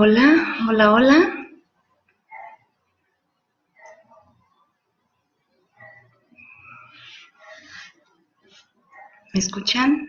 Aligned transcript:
Hola, 0.00 0.54
hola, 0.68 0.92
hola. 0.92 1.48
¿Me 9.34 9.40
escuchan? 9.40 10.06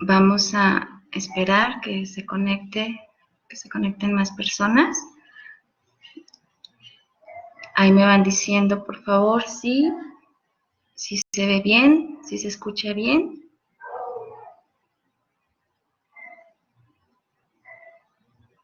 Vamos 0.00 0.52
a 0.56 1.00
esperar 1.12 1.80
que 1.82 2.04
se 2.04 2.26
conecte, 2.26 2.98
que 3.48 3.54
se 3.54 3.70
conecten 3.70 4.12
más 4.12 4.32
personas. 4.32 4.98
Ahí 7.76 7.92
me 7.92 8.04
van 8.04 8.24
diciendo, 8.24 8.82
por 8.82 9.00
favor, 9.04 9.44
sí, 9.44 9.88
si 10.96 11.20
se 11.32 11.46
ve 11.46 11.60
bien, 11.62 12.18
si 12.24 12.38
se 12.38 12.48
escucha 12.48 12.92
bien. 12.92 13.38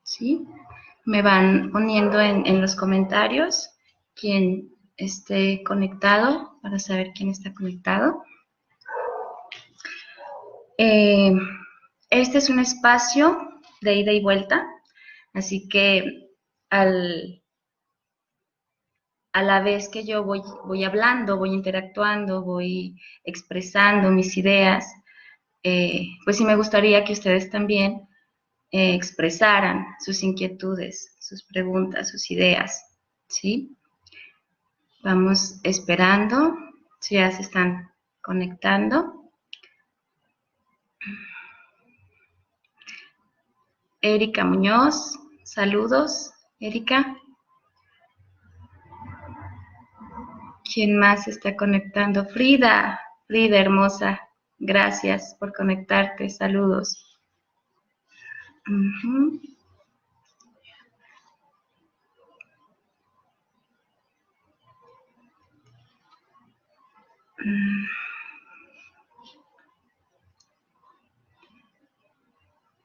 ¿Sí? 0.08 0.48
Me 1.08 1.22
van 1.22 1.70
poniendo 1.72 2.20
en, 2.20 2.46
en 2.46 2.60
los 2.60 2.76
comentarios 2.76 3.70
quien 4.14 4.68
esté 4.98 5.62
conectado 5.64 6.58
para 6.60 6.78
saber 6.78 7.12
quién 7.14 7.30
está 7.30 7.54
conectado. 7.54 8.22
Eh, 10.76 11.32
este 12.10 12.36
es 12.36 12.50
un 12.50 12.58
espacio 12.58 13.38
de 13.80 13.94
ida 13.94 14.12
y 14.12 14.20
vuelta, 14.20 14.66
así 15.32 15.66
que 15.66 16.28
al, 16.68 17.42
a 19.32 19.42
la 19.42 19.62
vez 19.62 19.88
que 19.88 20.04
yo 20.04 20.24
voy, 20.24 20.42
voy 20.66 20.84
hablando, 20.84 21.38
voy 21.38 21.54
interactuando, 21.54 22.42
voy 22.42 23.00
expresando 23.24 24.10
mis 24.10 24.36
ideas, 24.36 24.92
eh, 25.62 26.02
pues 26.26 26.36
sí 26.36 26.44
me 26.44 26.56
gustaría 26.56 27.02
que 27.04 27.14
ustedes 27.14 27.48
también 27.48 28.07
eh, 28.70 28.94
expresaran 28.94 29.86
sus 29.98 30.22
inquietudes, 30.22 31.16
sus 31.18 31.42
preguntas, 31.42 32.10
sus 32.10 32.30
ideas, 32.30 32.84
¿sí? 33.26 33.76
Vamos 35.02 35.60
esperando, 35.62 36.54
si 37.00 37.14
ya 37.14 37.30
se 37.30 37.42
están 37.42 37.90
conectando. 38.20 39.32
Erika 44.02 44.44
Muñoz, 44.44 45.18
saludos, 45.44 46.30
Erika. 46.60 47.16
¿Quién 50.72 50.98
más 50.98 51.26
está 51.26 51.56
conectando? 51.56 52.26
Frida, 52.26 53.00
Frida 53.26 53.58
hermosa, 53.58 54.20
gracias 54.58 55.34
por 55.40 55.54
conectarte, 55.54 56.28
saludos. 56.28 57.07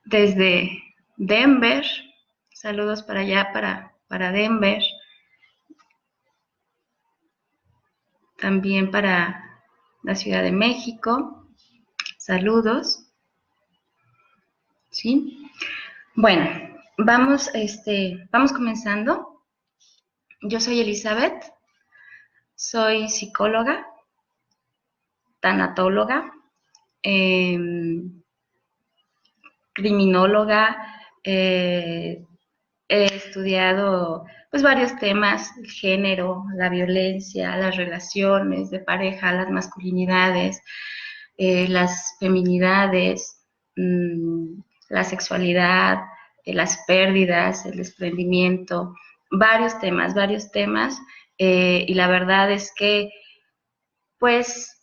Desde 0.05 0.81
Denver, 1.17 1.83
saludos 2.53 3.03
para 3.03 3.21
allá, 3.21 3.51
para, 3.51 3.93
para 4.07 4.31
Denver. 4.31 4.81
También 8.37 8.89
para 8.89 9.59
la 10.03 10.15
Ciudad 10.15 10.43
de 10.43 10.51
México, 10.53 11.45
saludos. 12.17 13.11
¿Sí? 14.91 15.42
Bueno, 16.15 16.47
vamos, 16.99 17.49
este, 17.55 18.27
vamos 18.31 18.53
comenzando. 18.53 19.41
Yo 20.43 20.59
soy 20.59 20.79
Elizabeth, 20.79 21.43
soy 22.53 23.09
psicóloga, 23.09 23.87
tanatóloga, 25.39 26.31
em, 27.01 28.21
criminóloga, 29.73 31.01
eh, 31.23 32.23
he 32.87 33.05
estudiado 33.05 34.25
pues 34.51 34.61
varios 34.61 34.95
temas, 34.99 35.57
el 35.57 35.71
género, 35.71 36.45
la 36.55 36.69
violencia, 36.69 37.57
las 37.57 37.75
relaciones 37.75 38.69
de 38.69 38.81
pareja, 38.81 39.31
las 39.33 39.49
masculinidades, 39.49 40.61
eh, 41.37 41.67
las 41.69 42.15
feminidades, 42.19 43.43
mm, 43.75 44.61
la 44.93 45.03
sexualidad, 45.03 45.97
eh, 46.45 46.53
las 46.53 46.83
pérdidas, 46.85 47.65
el 47.65 47.77
desprendimiento, 47.77 48.93
varios 49.31 49.79
temas, 49.79 50.13
varios 50.13 50.51
temas. 50.51 50.99
y 51.35 51.93
la 51.95 52.07
verdad 52.07 52.51
es 52.51 52.71
que, 52.77 53.09
pues, 54.19 54.73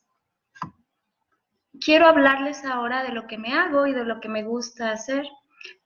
quiero 1.81 2.07
hablarles 2.07 2.65
ahora 2.65 3.03
de 3.05 3.13
lo 3.13 3.27
que 3.29 3.39
me 3.39 3.55
hago 3.55 3.87
y 3.87 3.95
de 3.95 4.05
lo 4.05 4.21
que 4.21 4.29
me 4.29 4.43
gusta 4.43 4.91
hacer. 4.91 5.27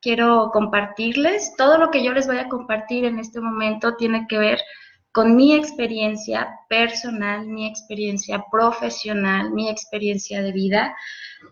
Quiero 0.01 0.51
compartirles, 0.53 1.55
todo 1.57 1.79
lo 1.79 1.91
que 1.91 2.03
yo 2.03 2.13
les 2.13 2.27
voy 2.27 2.39
a 2.39 2.49
compartir 2.49 3.05
en 3.05 3.19
este 3.19 3.41
momento 3.41 3.95
tiene 3.97 4.27
que 4.27 4.39
ver 4.39 4.59
con 5.15 5.37
mi 5.37 5.55
experiencia 5.55 6.59
personal, 6.69 7.47
mi 7.47 7.69
experiencia 7.69 8.45
profesional, 8.51 9.53
mi 9.53 9.69
experiencia 9.69 10.43
de 10.43 10.51
vida, 10.51 10.97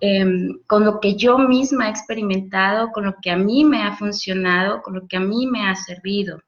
em, 0.00 0.58
con 0.66 0.84
lo 0.84 0.98
que 0.98 1.14
yo 1.14 1.38
misma 1.38 1.86
he 1.86 1.90
experimentado, 1.90 2.90
con 2.90 3.04
lo 3.04 3.14
que 3.22 3.30
a 3.30 3.36
mí 3.36 3.64
me 3.64 3.84
ha 3.84 3.96
funcionado, 3.96 4.82
con 4.82 4.94
lo 4.94 5.06
que 5.06 5.16
a 5.16 5.20
mí 5.20 5.46
me 5.46 5.68
ha 5.68 5.76
servido. 5.76 6.40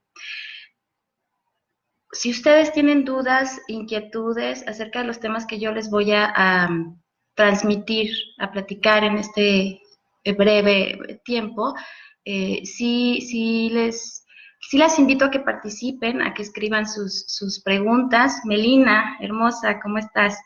Si 2.11 2.31
ustedes 2.31 2.73
tienen 2.73 3.05
dudas, 3.05 3.61
inquietudes 3.69 4.67
acerca 4.67 4.99
de 4.99 5.07
los 5.07 5.21
temas 5.21 5.47
que 5.47 5.61
yo 5.61 5.71
les 5.71 5.91
voy 5.91 6.11
a 6.11 6.69
transmitir, 7.35 8.11
a 8.39 8.51
platicar 8.51 9.05
en 9.05 9.19
este 9.19 9.81
breve 10.37 11.21
tiempo, 11.25 11.75
eh, 12.25 12.63
sí, 12.65 13.21
sí, 13.21 13.71
les, 13.71 14.24
sí 14.69 14.79
las 14.79 14.99
invito 14.99 15.25
a 15.25 15.31
que 15.31 15.41
participen, 15.41 16.23
a 16.23 16.35
que 16.35 16.43
escriban 16.43 16.89
sus, 16.89 17.25
sus 17.29 17.63
preguntas. 17.63 18.41
Melina, 18.45 19.17
hermosa, 19.21 19.81
¿cómo 19.81 19.99
estás? 19.99 20.39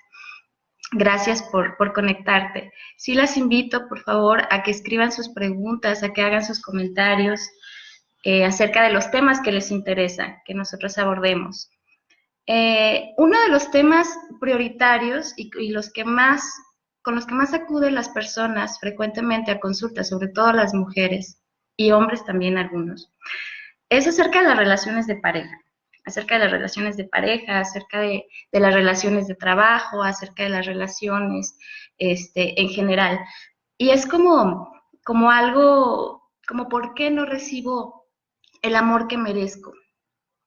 Gracias 0.93 1.43
por, 1.43 1.77
por, 1.77 1.93
conectarte. 1.93 2.73
Sí 2.97 3.15
las 3.15 3.37
invito, 3.37 3.89
por 3.89 4.01
favor, 4.01 4.43
a 4.51 4.63
que 4.63 4.71
escriban 4.71 5.13
sus 5.13 5.29
preguntas, 5.29 6.03
a 6.03 6.13
que 6.13 6.23
hagan 6.23 6.45
sus 6.45 6.63
comentarios 6.63 7.41
eh, 8.25 8.45
acerca 8.45 8.83
de 8.83 8.93
los 8.93 9.11
temas 9.11 9.41
que 9.41 9.53
les 9.53 9.71
interesa 9.71 10.43
que 10.45 10.55
nosotros 10.55 10.99
abordemos. 10.99 11.71
uno 12.47 13.41
de 13.43 13.49
los 13.51 13.71
temas 13.71 14.09
prioritarios 14.41 15.35
y, 15.37 15.51
y, 15.59 15.71
los 15.71 15.93
que 15.93 16.05
más 16.05 16.43
con 17.03 17.15
los 17.15 17.27
que 17.27 17.35
más 17.35 17.55
acuden 17.55 17.95
las 17.95 18.11
personas 18.11 18.79
frecuentemente 18.81 19.51
a 19.51 19.61
consultas, 19.61 20.09
sobre 20.09 20.29
todo 20.29 20.53
las 20.53 20.75
mujeres 20.75 21.41
y 21.77 21.93
hombres 21.93 22.25
también 22.25 22.59
algunos, 22.59 23.11
es 23.89 24.07
acerca 24.07 24.41
de 24.41 24.49
las 24.49 24.59
relaciones 24.59 25.07
de 25.07 25.17
pareja, 25.17 25.59
acerca 26.05 26.35
de 26.35 26.45
las 26.45 26.53
relaciones 26.53 26.97
de 26.97 27.05
pareja, 27.05 27.61
acerca 27.61 28.01
de, 28.01 28.27
las 28.53 28.75
relaciones 28.75 29.29
de 29.29 29.35
trabajo, 29.35 30.03
acerca 30.03 30.45
de 30.45 30.51
las 30.51 30.67
relaciones 30.67 31.59
este, 31.99 32.61
en 32.61 32.69
general. 32.69 33.19
Y 33.77 33.91
es 33.91 34.07
como, 34.07 34.73
como 35.05 35.31
algo, 35.31 36.31
como 36.47 36.69
por 36.69 36.95
qué 36.95 37.11
no 37.11 37.25
recibo 37.25 38.07
el 38.63 38.75
amor 38.75 39.07
que 39.09 39.19
merezco, 39.19 39.73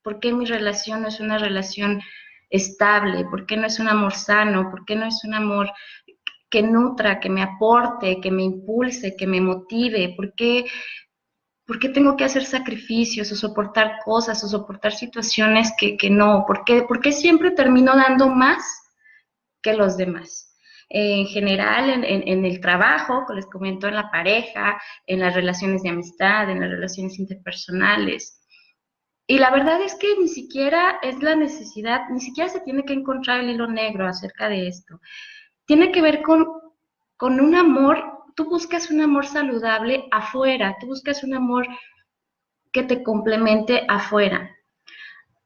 por 0.03 0.19
qué 0.19 0.33
mi 0.33 0.45
relación 0.45 1.01
no 1.01 1.07
es 1.07 1.19
una 1.19 1.37
relación 1.37 2.01
estable, 2.49 3.23
por 3.25 3.45
qué 3.45 3.55
no 3.55 3.67
es 3.67 3.79
un 3.79 3.87
amor 3.87 4.13
sano, 4.13 4.69
por 4.69 4.85
qué 4.85 4.95
no 4.95 5.05
es 5.05 5.23
un 5.23 5.33
amor 5.33 5.71
que 6.51 6.61
nutra, 6.61 7.19
que 7.19 7.29
me 7.29 7.41
aporte, 7.41 8.19
que 8.19 8.29
me 8.29 8.43
impulse, 8.43 9.15
que 9.15 9.25
me 9.25 9.39
motive? 9.39 10.13
¿Por 10.15 10.35
qué, 10.35 10.65
tengo 11.79 12.15
que 12.15 12.23
hacer 12.23 12.45
sacrificios 12.45 13.31
o 13.31 13.35
soportar 13.35 13.99
cosas 14.03 14.43
o 14.43 14.47
soportar 14.47 14.93
situaciones 14.93 15.71
que, 15.77 16.09
no? 16.09 16.45
¿Por 16.45 16.63
qué, 16.65 17.11
siempre 17.11 17.51
termino 17.51 17.95
dando 17.95 18.29
más 18.29 18.63
que 19.61 19.73
los 19.73 19.97
demás? 19.97 20.47
en 20.93 21.25
general, 21.27 22.03
en, 22.03 22.43
el 22.45 22.59
trabajo, 22.59 23.23
les 23.33 23.45
comento, 23.45 23.87
en 23.87 23.95
la 23.95 24.11
pareja, 24.11 24.77
en 25.07 25.21
las 25.21 25.33
relaciones 25.33 25.83
de 25.83 25.89
amistad, 25.89 26.49
en 26.49 26.59
las 26.59 26.69
relaciones 26.69 27.17
interpersonales. 27.17 28.41
Y 29.25 29.39
la 29.39 29.51
verdad 29.51 29.81
es 29.81 29.95
que 29.95 30.17
ni 30.19 30.27
siquiera 30.27 30.99
es 31.01 31.23
la 31.23 31.37
necesidad, 31.37 32.09
ni 32.09 32.19
siquiera 32.19 32.49
se 32.49 32.59
tiene 32.59 32.83
que 32.83 32.91
encontrar 32.91 33.39
el 33.39 33.51
hilo 33.51 33.67
negro 33.67 34.05
acerca 34.05 34.49
de 34.49 34.67
esto 34.67 34.99
tiene 35.71 35.93
que 35.93 36.01
ver 36.01 36.21
con, 36.21 36.45
con 37.15 37.39
un 37.39 37.55
amor, 37.55 38.10
tú 38.41 38.49
buscas 38.49 38.89
un 38.89 39.01
amor 39.01 39.27
saludable 39.27 40.07
afuera, 40.09 40.75
tú 40.79 40.87
buscas 40.87 41.23
un 41.23 41.35
amor 41.35 41.67
que 42.71 42.81
te 42.81 43.03
complemente 43.03 43.85
afuera. 43.87 44.49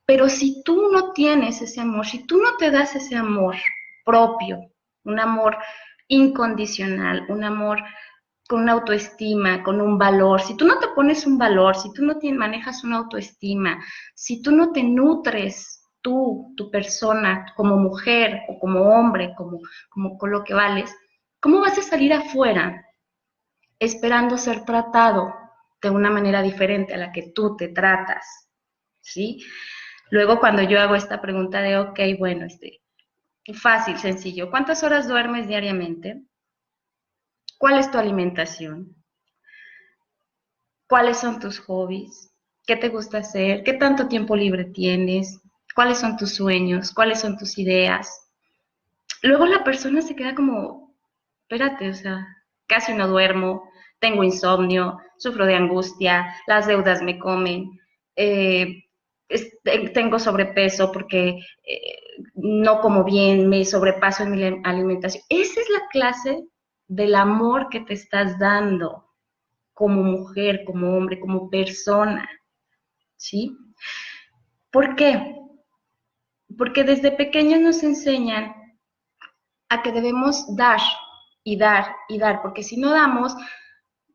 Pero 0.06 0.30
si 0.30 0.64
tú 0.64 0.90
no 0.92 1.12
tienes 1.12 1.62
ese 1.62 1.82
amor, 1.82 2.06
si 2.06 2.26
tú 2.26 2.38
no 2.38 2.56
te 2.56 2.72
das 2.72 2.96
ese 2.96 3.18
amor 3.18 3.56
propio, 4.06 4.72
un 5.04 5.20
amor 5.20 5.58
incondicional, 6.08 7.26
un 7.28 7.44
amor 7.44 7.84
con 8.48 8.62
una 8.62 8.74
autoestima, 8.74 9.62
con 9.64 9.82
un 9.82 9.98
valor. 9.98 10.40
Si 10.40 10.56
tú 10.56 10.66
no 10.66 10.80
te 10.80 10.88
pones 10.90 11.26
un 11.26 11.38
valor, 11.38 11.76
si 11.76 11.92
tú 11.92 12.06
no 12.06 12.18
manejas 12.38 12.84
una 12.84 12.98
autoestima, 12.98 13.84
si 14.14 14.42
tú 14.42 14.52
no 14.52 14.72
te 14.72 14.84
nutres 14.84 15.82
tú, 16.02 16.54
tu 16.56 16.70
persona, 16.72 17.46
como 17.58 17.76
mujer 17.76 18.44
o 18.48 18.60
como 18.60 18.84
hombre, 18.84 19.34
como, 19.36 19.60
como 19.90 20.18
con 20.18 20.32
lo 20.32 20.44
que 20.44 20.54
vales, 20.54 20.96
¿cómo 21.42 21.60
vas 21.60 21.78
a 21.80 21.82
salir 21.82 22.14
afuera 22.14 22.85
esperando 23.80 24.38
ser 24.38 24.66
tratado 24.66 25.34
de 25.82 25.90
una 25.90 26.10
manera 26.10 26.42
diferente 26.42 26.94
a 26.94 26.98
la 26.98 27.12
que 27.12 27.32
tú 27.34 27.56
te 27.56 27.70
tratas? 27.70 28.50
¿Sí? 29.02 29.46
Luego 30.10 30.40
cuando 30.40 30.62
yo 30.62 30.80
hago 30.80 30.96
esta 30.96 31.22
pregunta 31.22 31.62
de, 31.62 31.78
ok, 31.78 32.00
bueno, 32.18 32.46
este, 32.46 32.82
fácil, 33.54 33.98
sencillo, 33.98 34.50
¿cuántas 34.50 34.84
horas 34.84 35.08
duermes 35.08 35.48
diariamente? 35.48 36.24
¿Cuál 37.58 37.80
es 37.80 37.90
tu 37.90 37.98
alimentación? 37.98 38.96
¿Cuáles 40.88 41.18
son 41.18 41.40
tus 41.40 41.60
hobbies? 41.60 42.32
¿Qué 42.66 42.76
te 42.76 42.90
gusta 42.90 43.20
hacer? 43.20 43.64
¿Qué 43.64 43.74
tanto 43.74 44.08
tiempo 44.08 44.36
libre 44.36 44.66
tienes? 44.66 45.40
¿Cuáles 45.74 46.00
son 46.00 46.18
tus 46.18 46.36
sueños? 46.36 46.92
¿Cuáles 46.94 47.20
son 47.20 47.38
tus 47.38 47.58
ideas? 47.58 48.30
Luego 49.22 49.46
la 49.46 49.64
persona 49.64 50.02
se 50.02 50.16
queda 50.16 50.36
como, 50.36 50.96
espérate, 51.42 51.90
o 51.90 51.94
sea, 51.94 52.35
casi 52.68 52.94
no 52.94 53.08
duermo, 53.08 53.70
tengo 54.00 54.24
insomnio, 54.24 55.00
sufro 55.18 55.46
de 55.46 55.56
angustia, 55.56 56.36
las 56.48 56.68
deudas 56.68 57.02
me 57.02 57.18
comen, 57.18 57.80
eh, 58.16 58.84
tengo 59.94 60.20
sobrepeso 60.20 60.92
porque 60.92 61.40
eh, 61.64 61.98
no 62.36 62.80
como 62.82 63.04
bien, 63.04 63.50
me 63.50 63.66
sobrepaso 63.66 64.24
en 64.24 64.32
mi 64.32 64.62
alimentación. 64.64 65.24
Esa 65.30 65.60
es 65.62 65.70
la 65.70 65.88
clase 65.92 66.44
del 66.88 67.16
amor 67.16 67.70
que 67.70 67.82
te 67.82 67.94
estás 67.94 68.38
dando 68.38 69.06
como 69.74 70.04
mujer, 70.04 70.64
como 70.66 70.96
hombre, 70.96 71.20
como 71.20 71.50
persona. 71.50 72.30
¿Sí? 73.18 73.58
¿Por 74.72 74.96
qué? 74.96 75.36
Porque 76.58 76.84
desde 76.84 77.12
pequeños 77.12 77.60
nos 77.60 77.84
enseñan 77.84 78.54
a 79.70 79.82
que 79.82 79.92
debemos 79.92 80.56
dar 80.56 80.80
y 81.46 81.58
dar 81.58 81.96
y 82.10 82.18
dar, 82.18 82.42
porque 82.42 82.64
si 82.64 82.76
no 82.76 82.90
damos, 82.90 83.38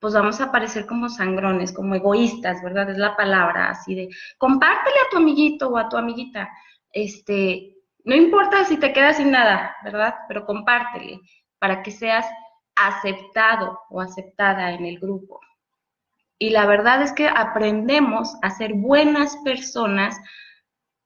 pues 0.00 0.12
vamos 0.12 0.40
a 0.40 0.50
parecer 0.50 0.84
como 0.86 1.08
sangrones, 1.08 1.72
como 1.72 1.94
egoístas, 1.94 2.62
¿verdad? 2.62 2.90
Es 2.90 2.98
la 2.98 3.16
palabra 3.16 3.70
así 3.70 3.94
de, 3.94 4.08
compártele 4.36 4.96
a 5.06 5.10
tu 5.10 5.18
amiguito 5.18 5.68
o 5.68 5.78
a 5.78 5.88
tu 5.88 5.96
amiguita, 5.96 6.50
este, 6.92 7.76
no 8.04 8.16
importa 8.16 8.64
si 8.64 8.78
te 8.78 8.92
quedas 8.92 9.18
sin 9.18 9.30
nada, 9.30 9.76
¿verdad? 9.84 10.16
Pero 10.26 10.44
compártele 10.44 11.20
para 11.58 11.82
que 11.82 11.92
seas 11.92 12.26
aceptado 12.74 13.78
o 13.90 14.00
aceptada 14.00 14.72
en 14.72 14.84
el 14.84 14.98
grupo. 14.98 15.40
Y 16.38 16.50
la 16.50 16.66
verdad 16.66 17.02
es 17.02 17.12
que 17.12 17.28
aprendemos 17.28 18.34
a 18.42 18.50
ser 18.50 18.72
buenas 18.74 19.36
personas 19.44 20.18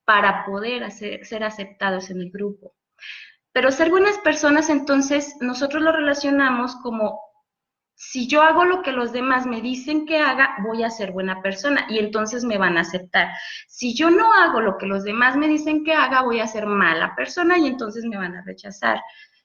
para 0.07 0.47
poder 0.47 0.91
ser 0.91 1.45
aceptados 1.45 2.09
en 2.11 2.21
el 2.21 2.31
grupo. 2.31 2.75
Pero 3.55 3.71
ser 3.71 3.89
buenas 3.89 4.19
personas, 4.19 4.69
entonces, 4.69 5.37
nosotros 5.41 5.81
lo 5.81 5.93
relacionamos 5.93 6.75
como 6.83 7.21
si 7.95 8.27
yo 8.27 8.43
hago 8.43 8.65
lo 8.65 8.83
que 8.83 8.91
los 8.91 9.13
demás 9.13 9.47
me 9.47 9.61
dicen 9.61 10.07
que 10.07 10.19
haga, 10.19 10.57
voy 10.65 10.83
a 10.83 10.91
ser 10.91 11.13
buena 11.13 11.41
persona 11.41 11.87
y 11.89 12.01
entonces 12.01 12.45
me 12.45 12.59
van 12.59 12.77
a 12.77 12.81
aceptar. 12.81 13.29
Si 13.69 13.95
yo 13.95 14.11
no 14.11 14.33
hago 14.33 14.61
lo 14.61 14.77
que 14.77 14.87
los 14.87 15.05
demás 15.05 15.37
me 15.37 15.47
dicen 15.47 15.85
que 15.85 15.95
haga, 15.95 16.23
voy 16.23 16.41
a 16.41 16.49
ser 16.49 16.67
mala 16.67 17.15
persona 17.15 17.57
y 17.57 17.69
entonces 17.69 18.05
me 18.05 18.17
van 18.17 18.35
a 18.35 18.43
rechazar. 18.43 19.01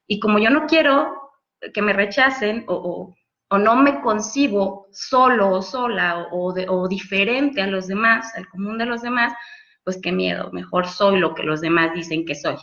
Y 0.08 0.20
como 0.20 0.40
yo 0.40 0.50
no 0.50 0.66
quiero 0.66 1.32
que 1.72 1.84
me 1.84 1.94
rechacen 1.94 2.66
o, 2.68 3.14
no 3.52 3.76
me 3.76 4.02
concibo 4.02 4.88
solo 4.92 5.52
o 5.52 5.62
sola 5.62 6.30
o, 6.32 6.52
o 6.52 6.88
diferente 6.88 7.62
a 7.62 7.68
los 7.68 7.86
demás, 7.86 8.34
al 8.36 8.50
común 8.50 8.80
de 8.80 8.88
los 8.88 9.04
demás, 9.04 9.34
pues 9.84 10.00
qué 10.02 10.12
miedo, 10.12 10.50
mejor 10.52 10.88
soy 10.88 11.20
lo 11.20 11.36
que 11.36 11.44
los 11.44 11.62
demás 11.62 11.94
dicen 11.94 12.26
que 12.26 12.34
soy. 12.34 12.58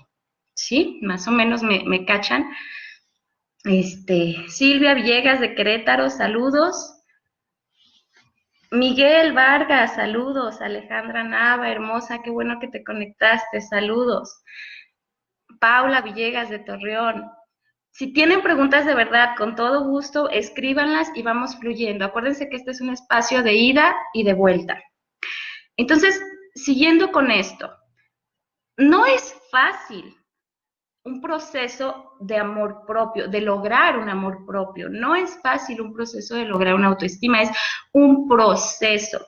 ¿Sí? 0.56 0.98
Más 1.02 1.28
o 1.28 1.30
menos 1.30 1.62
me, 1.62 1.84
me 1.84 2.04
cachan. 2.04 2.50
Este, 3.64 4.36
Silvia 4.48 4.94
Villegas 4.94 5.40
de 5.40 5.54
Querétaro, 5.54 6.08
saludos. 6.08 7.02
Miguel 8.70 9.32
Vargas, 9.32 9.94
saludos. 9.94 10.60
Alejandra 10.60 11.24
Nava, 11.24 11.70
hermosa, 11.70 12.22
qué 12.22 12.30
bueno 12.30 12.58
que 12.58 12.68
te 12.68 12.82
conectaste, 12.82 13.60
saludos. 13.60 14.42
Paula 15.60 16.00
Villegas 16.00 16.48
de 16.48 16.58
Torreón. 16.60 17.30
Si 17.90 18.12
tienen 18.12 18.42
preguntas 18.42 18.86
de 18.86 18.94
verdad, 18.94 19.36
con 19.36 19.56
todo 19.56 19.84
gusto, 19.84 20.30
escríbanlas 20.30 21.10
y 21.14 21.22
vamos 21.22 21.56
fluyendo. 21.58 22.04
Acuérdense 22.04 22.48
que 22.48 22.56
este 22.56 22.70
es 22.70 22.80
un 22.80 22.90
espacio 22.90 23.42
de 23.42 23.54
ida 23.54 23.94
y 24.14 24.22
de 24.22 24.34
vuelta. 24.34 24.82
Entonces, 25.76 26.20
siguiendo 26.54 27.12
con 27.12 27.30
esto, 27.30 27.74
no 28.76 29.06
es 29.06 29.34
fácil 29.50 30.16
un 31.06 31.20
proceso 31.20 32.16
de 32.20 32.36
amor 32.36 32.82
propio, 32.84 33.28
de 33.28 33.40
lograr 33.40 33.96
un 33.96 34.08
amor 34.08 34.44
propio. 34.44 34.88
No 34.88 35.14
es 35.14 35.38
fácil 35.40 35.80
un 35.80 35.94
proceso 35.94 36.34
de 36.34 36.44
lograr 36.44 36.74
una 36.74 36.88
autoestima, 36.88 37.42
es 37.42 37.50
un 37.92 38.28
proceso. 38.28 39.24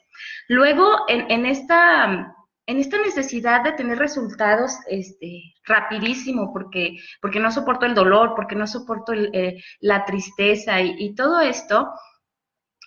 Luego, 0.48 1.04
en, 1.08 1.46
esta, 1.46 2.34
en 2.66 2.78
esta 2.78 2.98
necesidad 2.98 3.62
de 3.62 3.72
tener 3.72 3.96
resultados 3.96 4.72
este, 4.88 5.54
rapidísimo, 5.64 6.52
porque, 6.52 6.96
porque 7.22 7.38
no 7.38 7.52
soporto 7.52 7.86
el 7.86 7.94
dolor, 7.94 8.34
porque 8.34 8.56
no 8.56 8.66
soporto 8.66 9.12
eh, 9.12 9.62
la 9.80 10.04
tristeza 10.04 10.80
y 10.80 11.14
todo 11.14 11.40
esto, 11.40 11.92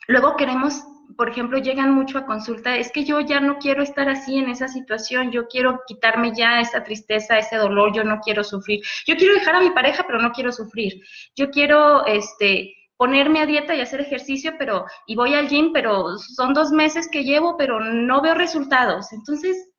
luego 0.08 0.36
queremos 0.36 0.84
por 1.18 1.30
ejemplo, 1.30 1.58
llegan 1.58 1.94
mucho 1.94 2.18
a 2.18 2.26
consulta, 2.26 2.76
es 2.78 2.92
que 2.92 3.04
yo 3.04 3.20
ya 3.22 3.40
no 3.40 3.58
quiero 3.58 3.84
estar 3.84 4.10
así 4.10 4.38
en 4.38 4.50
esa 4.50 4.68
situación, 4.68 5.32
yo 5.32 5.48
quiero 5.48 5.82
quitarme 5.88 6.34
ya 6.36 6.60
esa 6.60 6.84
tristeza, 6.84 7.38
ese 7.38 7.58
dolor, 7.58 7.94
yo 7.94 8.04
no 8.04 8.20
quiero 8.20 8.44
sufrir. 8.44 8.82
Yo 9.06 9.16
quiero 9.16 9.34
dejar 9.34 9.56
a 9.56 9.62
mi 9.62 9.72
pareja, 9.72 10.04
pero 10.06 10.20
no 10.20 10.32
quiero 10.32 10.52
sufrir. 10.52 11.02
Yo 11.36 11.50
quiero, 11.50 12.06
este, 12.06 12.76
ponerme 12.98 13.42
a 13.42 13.46
dieta 13.46 13.74
y 13.74 13.82
hacer 13.82 14.02
ejercicio, 14.02 14.54
pero, 14.60 14.86
y 15.08 15.16
voy 15.16 15.34
al 15.34 15.48
gym, 15.48 15.74
pero 15.74 16.18
son 16.18 16.54
dos 16.54 16.72
meses 16.72 17.10
que 17.12 17.24
llevo, 17.24 17.58
pero 17.58 17.80
no 17.80 18.22
veo 18.22 18.36
resultados. 18.36 19.12
Entonces, 19.12 19.72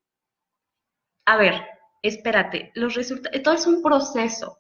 a 1.27 1.37
ver, 1.37 1.63
espérate, 2.03 2.73
los 2.75 2.95
resultados, 2.95 3.43
todo 3.43 3.55
es 3.55 3.67
un 3.67 3.81
proceso. 3.81 4.59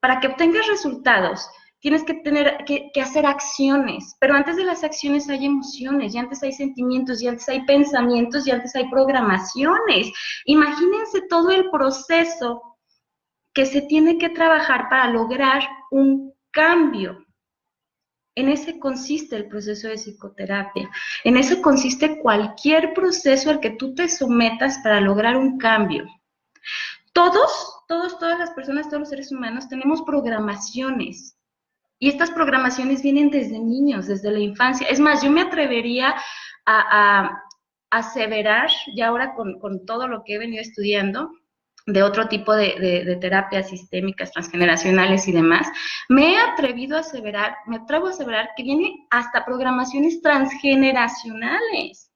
Para 0.00 0.18
que 0.18 0.26
obtengas 0.26 0.66
resultados, 0.66 1.48
tienes 1.80 2.02
que 2.04 2.14
tener 2.14 2.64
que, 2.64 2.90
hacer 3.00 3.24
acciones, 3.24 4.16
pero 4.20 4.34
antes 4.34 4.56
de 4.56 4.64
las 4.64 4.82
acciones 4.82 5.28
hay 5.28 5.46
emociones, 5.46 6.14
y 6.14 6.18
antes 6.18 6.42
hay 6.42 6.52
sentimientos, 6.52 7.22
y 7.22 7.28
antes 7.28 7.48
hay 7.48 7.64
pensamientos, 7.64 8.46
y 8.46 8.50
antes 8.50 8.74
hay 8.74 8.88
programaciones. 8.90 10.12
Imagínense 10.46 11.22
todo 11.28 11.50
el 11.50 11.70
proceso 11.70 12.78
que 13.54 13.66
se 13.66 13.82
tiene 13.82 14.18
que 14.18 14.30
trabajar 14.30 14.88
para 14.88 15.10
lograr 15.10 15.62
un 15.90 16.34
cambio. 16.50 17.24
En 18.34 18.48
ese 18.48 18.78
consiste 18.78 19.36
el 19.36 19.48
proceso 19.48 19.88
de 19.88 19.98
psicoterapia. 19.98 20.88
En 21.24 21.36
eso 21.36 21.60
consiste 21.60 22.20
cualquier 22.20 22.94
proceso 22.94 23.50
al 23.50 23.58
que 23.58 23.70
tú 23.70 23.94
te 23.94 24.08
sometas 24.08 24.78
para 24.82 25.00
lograr 25.00 25.36
un 25.36 25.58
cambio. 25.58 26.06
Todos, 27.12 27.82
todos, 27.88 28.16
todas 28.18 28.38
las 28.38 28.50
personas, 28.50 28.86
todos 28.86 29.00
los 29.00 29.08
seres 29.08 29.32
humanos 29.32 29.68
tenemos 29.68 30.02
programaciones 30.02 31.37
y 31.98 32.08
estas 32.08 32.30
programaciones 32.30 33.02
vienen 33.02 33.30
desde 33.30 33.58
niños, 33.58 34.06
desde 34.06 34.30
la 34.30 34.38
infancia. 34.38 34.86
Es 34.88 35.00
más, 35.00 35.22
yo 35.22 35.30
me 35.30 35.42
atrevería 35.42 36.14
a, 36.66 37.42
aseverar, 37.90 38.70
ya 38.94 39.08
ahora 39.08 39.34
con, 39.34 39.86
todo 39.86 40.06
lo 40.08 40.22
que 40.22 40.34
he 40.34 40.38
venido 40.38 40.60
estudiando, 40.60 41.32
de 41.86 42.02
otro 42.02 42.28
tipo 42.28 42.54
de, 42.54 43.16
terapias 43.18 43.70
sistémicas, 43.70 44.30
transgeneracionales 44.30 45.26
y 45.26 45.32
demás, 45.32 45.66
me 46.10 46.34
he 46.34 46.36
atrevido 46.38 46.98
a 46.98 47.00
aseverar, 47.00 47.56
me 47.66 47.76
atrevo 47.76 48.08
a 48.08 48.10
aseverar 48.10 48.50
que 48.56 48.62
viene 48.62 49.06
hasta 49.10 49.46
programaciones 49.46 50.20
transgeneracionales, 50.20 52.12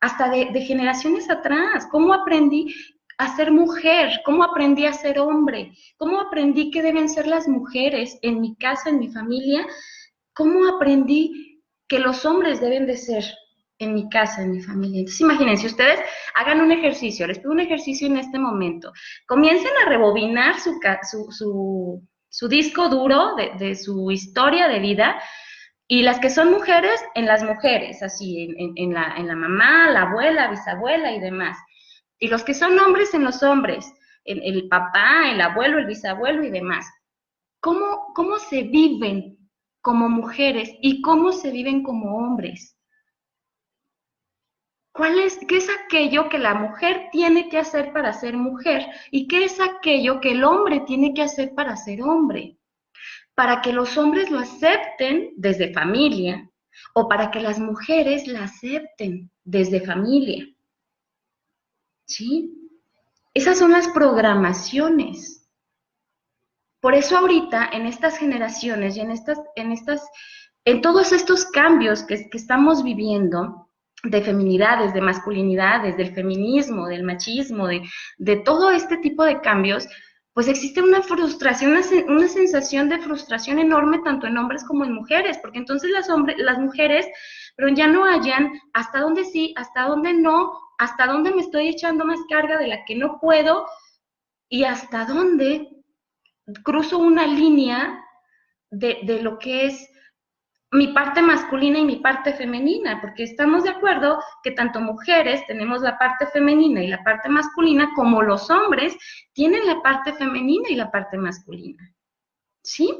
hasta 0.00 0.30
de, 0.30 0.46
de 0.46 0.62
generaciones 0.62 1.28
atrás. 1.28 1.86
¿Cómo 1.90 2.14
aprendí 2.14 2.74
a 3.22 3.36
ser 3.36 3.52
mujer, 3.52 4.20
cómo 4.24 4.42
aprendí 4.42 4.84
a 4.84 4.92
ser 4.92 5.20
hombre, 5.20 5.72
cómo 5.96 6.20
aprendí 6.20 6.72
que 6.72 6.82
deben 6.82 7.08
ser 7.08 7.28
las 7.28 7.46
mujeres 7.46 8.18
en 8.22 8.40
mi 8.40 8.56
casa, 8.56 8.90
en 8.90 8.98
mi 8.98 9.12
familia, 9.12 9.64
cómo 10.34 10.66
aprendí 10.66 11.62
que 11.86 12.00
los 12.00 12.24
hombres 12.24 12.60
deben 12.60 12.84
de 12.84 12.96
ser 12.96 13.24
en 13.78 13.94
mi 13.94 14.08
casa, 14.08 14.42
en 14.42 14.50
mi 14.50 14.60
familia. 14.60 15.00
Entonces, 15.00 15.20
imagínense, 15.20 15.66
ustedes 15.68 16.00
hagan 16.34 16.60
un 16.60 16.72
ejercicio, 16.72 17.28
les 17.28 17.38
pido 17.38 17.52
un 17.52 17.60
ejercicio 17.60 18.08
en 18.08 18.16
este 18.16 18.40
momento, 18.40 18.92
comiencen 19.28 19.70
a 19.84 19.88
rebobinar 19.88 20.56
su, 20.58 22.00
disco 22.48 22.88
duro 22.88 23.36
de, 23.36 23.76
su 23.76 24.10
historia 24.10 24.66
de 24.66 24.80
vida 24.80 25.22
y 25.86 26.02
las 26.02 26.18
que 26.18 26.30
son 26.30 26.50
mujeres, 26.50 27.00
en 27.14 27.26
las 27.26 27.44
mujeres, 27.44 28.02
así, 28.02 28.52
en, 28.58 28.92
la, 28.92 29.14
en 29.16 29.28
la 29.28 29.36
mamá, 29.36 29.90
la 29.90 30.02
abuela, 30.02 30.50
bisabuela 30.50 31.12
y 31.12 31.20
demás. 31.20 31.56
Y 32.22 32.28
los 32.28 32.44
que 32.44 32.54
son 32.54 32.78
hombres 32.78 33.14
en 33.14 33.24
los 33.24 33.42
hombres, 33.42 33.92
el, 34.24 34.40
el 34.44 34.68
papá, 34.68 35.28
el 35.28 35.40
abuelo, 35.40 35.80
el 35.80 35.86
bisabuelo 35.86 36.44
y 36.44 36.50
demás. 36.50 36.86
cómo, 37.58 38.12
cómo 38.14 38.38
se 38.38 38.62
viven 38.62 39.38
como 39.80 40.08
mujeres 40.08 40.70
y 40.80 41.02
cómo 41.02 41.32
se 41.32 41.50
viven 41.50 41.82
como 41.82 42.16
hombres. 42.16 42.78
¿Cuál 44.92 45.18
es, 45.18 45.36
¿Qué 45.48 45.56
es 45.56 45.68
aquello 45.68 46.28
que 46.28 46.38
la 46.38 46.54
mujer 46.54 47.08
tiene 47.10 47.48
que 47.48 47.58
hacer 47.58 47.92
para 47.92 48.12
ser 48.12 48.36
mujer? 48.36 48.86
¿Y 49.10 49.26
qué 49.26 49.42
es 49.42 49.60
aquello 49.60 50.20
que 50.20 50.30
el 50.30 50.44
hombre 50.44 50.78
tiene 50.86 51.14
que 51.14 51.22
hacer 51.22 51.56
para 51.56 51.76
ser 51.76 52.02
hombre? 52.02 52.56
Para 53.34 53.62
que 53.62 53.72
los 53.72 53.98
hombres 53.98 54.30
lo 54.30 54.38
acepten 54.38 55.32
desde 55.36 55.72
familia 55.72 56.48
o 56.94 57.08
para 57.08 57.32
que 57.32 57.40
las 57.40 57.58
mujeres 57.58 58.28
la 58.28 58.44
acepten 58.44 59.28
desde 59.42 59.80
familia. 59.80 60.46
¿Sí? 62.04 62.70
Esas 63.34 63.58
son 63.58 63.72
las 63.72 63.88
programaciones. 63.88 65.48
Por 66.80 66.94
eso 66.94 67.16
ahorita 67.16 67.70
en 67.72 67.86
estas 67.86 68.18
generaciones 68.18 68.96
y 68.96 69.00
en 69.00 69.10
estas, 69.10 69.38
en 69.54 69.72
estas, 69.72 70.02
en 70.64 70.82
todos 70.82 71.12
estos 71.12 71.44
cambios 71.46 72.02
que, 72.02 72.28
estamos 72.32 72.82
viviendo, 72.82 73.68
de 74.04 74.20
feminidades, 74.20 74.92
de 74.92 75.00
masculinidades, 75.00 75.96
del 75.96 76.12
feminismo, 76.12 76.88
del 76.88 77.04
machismo, 77.04 77.68
de, 77.68 77.82
de 78.18 78.36
todo 78.36 78.72
este 78.72 78.96
tipo 78.96 79.22
de 79.24 79.40
cambios, 79.40 79.86
pues 80.32 80.48
existe 80.48 80.82
una 80.82 81.02
frustración, 81.02 81.78
una, 82.08 82.28
sensación 82.28 82.88
de 82.88 82.98
frustración 82.98 83.58
enorme 83.58 84.00
tanto 84.02 84.26
en 84.26 84.38
hombres 84.38 84.64
como 84.64 84.84
en 84.84 84.92
mujeres, 84.92 85.38
porque 85.38 85.58
entonces 85.58 85.90
las, 85.90 86.08
hombres, 86.08 86.36
las 86.38 86.58
mujeres 86.58 87.06
pero 87.56 87.68
ya 87.68 87.86
no 87.86 88.04
hayan 88.04 88.52
hasta 88.72 89.00
dónde 89.00 89.24
sí, 89.24 89.54
hasta 89.56 89.82
dónde 89.82 90.14
no, 90.14 90.52
hasta 90.78 91.06
dónde 91.06 91.32
me 91.32 91.42
estoy 91.42 91.68
echando 91.68 92.04
más 92.04 92.20
carga 92.28 92.58
de 92.58 92.68
la 92.68 92.84
que 92.84 92.96
no 92.96 93.18
puedo 93.20 93.66
y 94.48 94.64
hasta 94.64 95.04
dónde 95.04 95.68
cruzo 96.64 96.98
una 96.98 97.26
línea 97.26 98.04
de, 98.70 99.00
de 99.04 99.22
lo 99.22 99.38
que 99.38 99.66
es 99.66 99.88
mi 100.72 100.88
parte 100.88 101.20
masculina 101.20 101.78
y 101.78 101.84
mi 101.84 101.96
parte 101.96 102.32
femenina, 102.32 102.98
porque 103.02 103.24
estamos 103.24 103.64
de 103.64 103.70
acuerdo 103.70 104.18
que 104.42 104.52
tanto 104.52 104.80
mujeres 104.80 105.46
tenemos 105.46 105.82
la 105.82 105.98
parte 105.98 106.26
femenina 106.28 106.82
y 106.82 106.88
la 106.88 107.04
parte 107.04 107.28
masculina, 107.28 107.90
como 107.94 108.22
los 108.22 108.48
hombres 108.50 108.96
tienen 109.34 109.66
la 109.66 109.82
parte 109.82 110.14
femenina 110.14 110.70
y 110.70 110.76
la 110.76 110.90
parte 110.90 111.18
masculina. 111.18 111.94
¿Sí? 112.62 112.90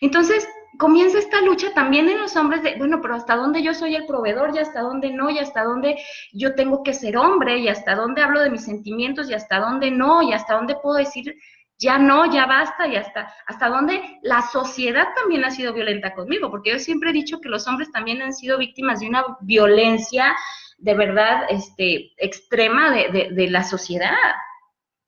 Entonces, 0.00 0.48
comienza 0.78 1.18
esta 1.18 1.40
lucha 1.42 1.72
también 1.74 2.08
en 2.08 2.18
los 2.18 2.36
hombres 2.36 2.62
de, 2.62 2.76
bueno, 2.76 3.00
pero 3.00 3.14
hasta 3.14 3.36
dónde 3.36 3.62
yo 3.62 3.74
soy 3.74 3.94
el 3.94 4.06
proveedor 4.06 4.54
y 4.54 4.58
hasta 4.58 4.80
dónde 4.80 5.10
no, 5.10 5.30
y 5.30 5.38
hasta 5.38 5.64
dónde 5.64 5.96
yo 6.32 6.54
tengo 6.54 6.82
que 6.82 6.94
ser 6.94 7.16
hombre, 7.16 7.58
y 7.58 7.68
hasta 7.68 7.94
dónde 7.94 8.22
hablo 8.22 8.40
de 8.40 8.50
mis 8.50 8.64
sentimientos, 8.64 9.28
y 9.28 9.34
hasta 9.34 9.58
dónde 9.58 9.90
no, 9.90 10.22
y 10.22 10.32
hasta 10.32 10.54
dónde 10.54 10.76
puedo 10.76 10.96
decir 10.98 11.34
ya 11.78 11.98
no, 11.98 12.30
ya 12.30 12.44
basta, 12.44 12.86
y 12.86 12.96
hasta, 12.96 13.32
hasta 13.46 13.68
dónde 13.68 14.18
la 14.22 14.42
sociedad 14.42 15.08
también 15.16 15.44
ha 15.44 15.50
sido 15.50 15.72
violenta 15.72 16.14
conmigo, 16.14 16.50
porque 16.50 16.72
yo 16.72 16.78
siempre 16.78 17.10
he 17.10 17.14
dicho 17.14 17.40
que 17.40 17.48
los 17.48 17.66
hombres 17.66 17.90
también 17.90 18.20
han 18.20 18.34
sido 18.34 18.58
víctimas 18.58 19.00
de 19.00 19.08
una 19.08 19.24
violencia 19.40 20.36
de 20.76 20.94
verdad 20.94 21.44
este, 21.48 22.12
extrema 22.18 22.90
de, 22.90 23.30
de 23.32 23.50
la 23.50 23.64
sociedad, 23.64 24.14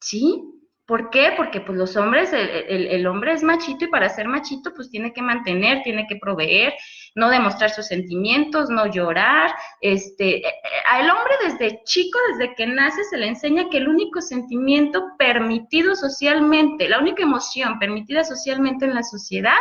¿sí? 0.00 0.61
¿Por 0.84 1.10
qué? 1.10 1.32
Porque 1.36 1.60
pues 1.60 1.78
los 1.78 1.96
hombres, 1.96 2.32
el, 2.32 3.06
hombre 3.06 3.32
es 3.32 3.42
machito 3.44 3.84
y 3.84 3.88
para 3.88 4.08
ser 4.08 4.26
machito 4.26 4.74
pues 4.74 4.90
tiene 4.90 5.12
que 5.12 5.22
mantener, 5.22 5.82
tiene 5.84 6.08
que 6.08 6.16
proveer, 6.16 6.74
no 7.14 7.30
demostrar 7.30 7.70
sus 7.70 7.86
sentimientos, 7.86 8.68
no 8.68 8.86
llorar. 8.86 9.54
Este, 9.80 10.38
eh, 10.38 10.48
eh, 10.48 10.68
al 10.90 11.08
hombre 11.08 11.34
desde 11.44 11.84
chico, 11.84 12.18
desde 12.32 12.54
que 12.56 12.66
nace, 12.66 13.04
se 13.04 13.16
le 13.16 13.28
enseña 13.28 13.70
que 13.70 13.78
el 13.78 13.88
único 13.88 14.20
sentimiento 14.20 15.12
permitido 15.18 15.94
socialmente, 15.94 16.88
la 16.88 16.98
única 16.98 17.22
emoción 17.22 17.78
permitida 17.78 18.24
socialmente 18.24 18.84
en 18.84 18.94
la 18.94 19.04
sociedad, 19.04 19.58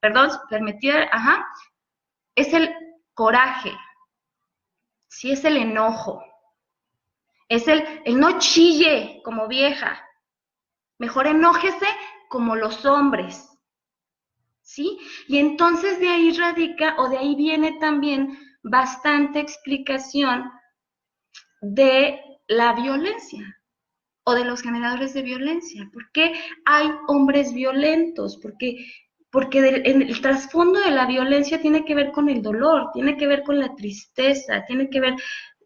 perdón, 0.00 0.30
permitida, 0.50 1.08
ajá, 1.10 1.46
es 2.34 2.52
el 2.52 2.74
coraje, 3.14 3.72
sí 5.08 5.32
es 5.32 5.44
el 5.46 5.56
enojo, 5.56 6.22
es 7.48 7.66
el, 7.68 7.82
el 8.04 8.20
no 8.20 8.38
chille 8.38 9.22
como 9.24 9.48
vieja, 9.48 10.04
Mejor 10.98 11.26
enójese 11.26 11.86
como 12.28 12.56
los 12.56 12.84
hombres. 12.84 13.48
¿Sí? 14.62 14.98
Y 15.28 15.38
entonces 15.38 15.98
de 15.98 16.08
ahí 16.08 16.32
radica 16.32 16.96
o 16.98 17.08
de 17.08 17.18
ahí 17.18 17.34
viene 17.34 17.78
también 17.80 18.38
bastante 18.62 19.40
explicación 19.40 20.50
de 21.60 22.20
la 22.48 22.74
violencia 22.74 23.58
o 24.24 24.34
de 24.34 24.44
los 24.44 24.60
generadores 24.60 25.14
de 25.14 25.22
violencia. 25.22 25.88
¿Por 25.92 26.10
qué 26.12 26.34
hay 26.66 26.90
hombres 27.06 27.54
violentos? 27.54 28.38
Porque, 28.42 28.84
porque 29.30 29.60
el 29.84 30.20
trasfondo 30.20 30.80
de 30.80 30.90
la 30.90 31.06
violencia 31.06 31.60
tiene 31.60 31.84
que 31.84 31.94
ver 31.94 32.12
con 32.12 32.28
el 32.28 32.42
dolor, 32.42 32.90
tiene 32.92 33.16
que 33.16 33.26
ver 33.26 33.42
con 33.42 33.58
la 33.58 33.74
tristeza, 33.74 34.64
tiene 34.66 34.90
que 34.90 35.00
ver, 35.00 35.14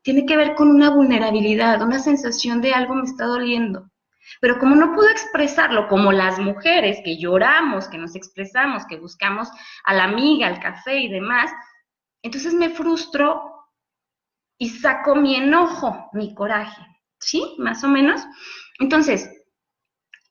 tiene 0.02 0.24
que 0.26 0.36
ver 0.36 0.54
con 0.54 0.68
una 0.68 0.90
vulnerabilidad, 0.90 1.82
una 1.82 1.98
sensación 1.98 2.60
de 2.60 2.72
algo 2.72 2.94
me 2.94 3.04
está 3.04 3.26
doliendo. 3.26 3.91
Pero 4.40 4.58
como 4.58 4.74
no 4.74 4.94
puedo 4.94 5.08
expresarlo 5.08 5.88
como 5.88 6.12
las 6.12 6.38
mujeres 6.38 6.98
que 7.04 7.18
lloramos, 7.18 7.88
que 7.88 7.98
nos 7.98 8.14
expresamos, 8.14 8.86
que 8.86 8.98
buscamos 8.98 9.48
a 9.84 9.94
la 9.94 10.04
amiga, 10.04 10.46
al 10.46 10.60
café 10.60 10.98
y 10.98 11.08
demás, 11.08 11.50
entonces 12.22 12.54
me 12.54 12.70
frustro 12.70 13.42
y 14.58 14.68
saco 14.70 15.16
mi 15.16 15.36
enojo, 15.36 16.08
mi 16.12 16.34
coraje, 16.34 16.82
¿sí? 17.18 17.56
Más 17.58 17.82
o 17.84 17.88
menos. 17.88 18.22
Entonces, 18.78 19.28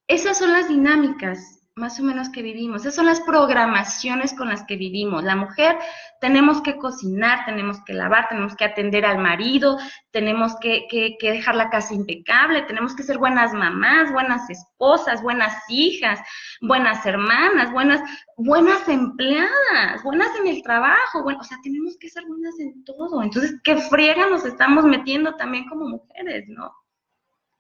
esas 0.08 0.38
son 0.38 0.54
las 0.54 0.68
dinámicas 0.68 1.61
más 1.76 2.00
o 2.00 2.04
menos 2.04 2.30
que 2.30 2.42
vivimos. 2.42 2.82
Esas 2.82 2.96
son 2.96 3.06
las 3.06 3.22
programaciones 3.22 4.34
con 4.34 4.50
las 4.50 4.64
que 4.66 4.76
vivimos. 4.76 5.24
La 5.24 5.38
mujer 5.38 5.78
tenemos 6.20 6.62
que 6.62 6.78
cocinar, 6.78 7.46
tenemos 7.46 7.82
que 7.86 7.94
lavar, 7.94 8.28
tenemos 8.28 8.56
que 8.56 8.66
atender 8.66 9.06
al 9.06 9.20
marido, 9.20 9.78
tenemos 10.12 10.58
que, 10.60 10.88
dejar 11.22 11.56
la 11.56 11.70
casa 11.70 11.94
impecable, 11.94 12.64
tenemos 12.64 12.94
que 12.94 13.04
ser 13.04 13.18
buenas 13.18 13.54
mamás, 13.54 14.12
buenas 14.12 14.50
esposas, 14.50 15.22
buenas 15.24 15.56
hijas, 15.70 16.20
buenas 16.60 17.06
hermanas, 17.06 17.72
buenas, 17.72 18.02
buenas 18.36 18.88
empleadas, 18.90 20.04
buenas 20.04 20.36
en 20.40 20.48
el 20.48 20.62
trabajo, 20.64 21.24
bueno, 21.24 21.40
o 21.40 21.44
sea, 21.44 21.58
tenemos 21.64 21.98
que 21.98 22.10
ser 22.10 22.26
buenas 22.28 22.60
en 22.60 22.84
todo. 22.84 23.24
Entonces, 23.24 23.56
¿qué 23.64 23.78
friega 23.78 24.30
nos 24.30 24.46
estamos 24.46 24.84
metiendo 24.84 25.36
también 25.36 25.70
como 25.70 25.88
mujeres, 25.88 26.46
no? 26.50 26.70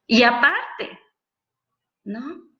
Y 0.05 0.23
aparte, 0.23 0.99
¿no? 2.03 2.50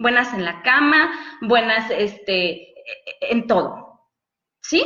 Buenas 0.00 0.32
en 0.32 0.44
la 0.46 0.62
cama, 0.62 1.12
buenas 1.42 1.90
este, 1.90 2.74
en 3.20 3.46
todo. 3.46 4.00
¿Sí? 4.62 4.82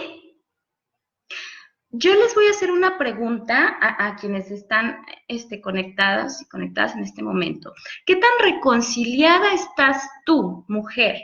Yo 1.90 2.12
les 2.14 2.34
voy 2.34 2.48
a 2.48 2.50
hacer 2.50 2.72
una 2.72 2.98
pregunta 2.98 3.78
a, 3.80 4.16
quienes 4.16 4.50
están 4.50 5.06
este, 5.28 5.60
conectadas 5.60 6.42
y 6.42 6.48
conectadas 6.48 6.96
en 6.96 7.04
este 7.04 7.22
momento. 7.22 7.72
¿Qué 8.04 8.16
tan 8.16 8.30
reconciliada 8.40 9.54
estás 9.54 10.10
tú, 10.26 10.64
mujer, 10.66 11.22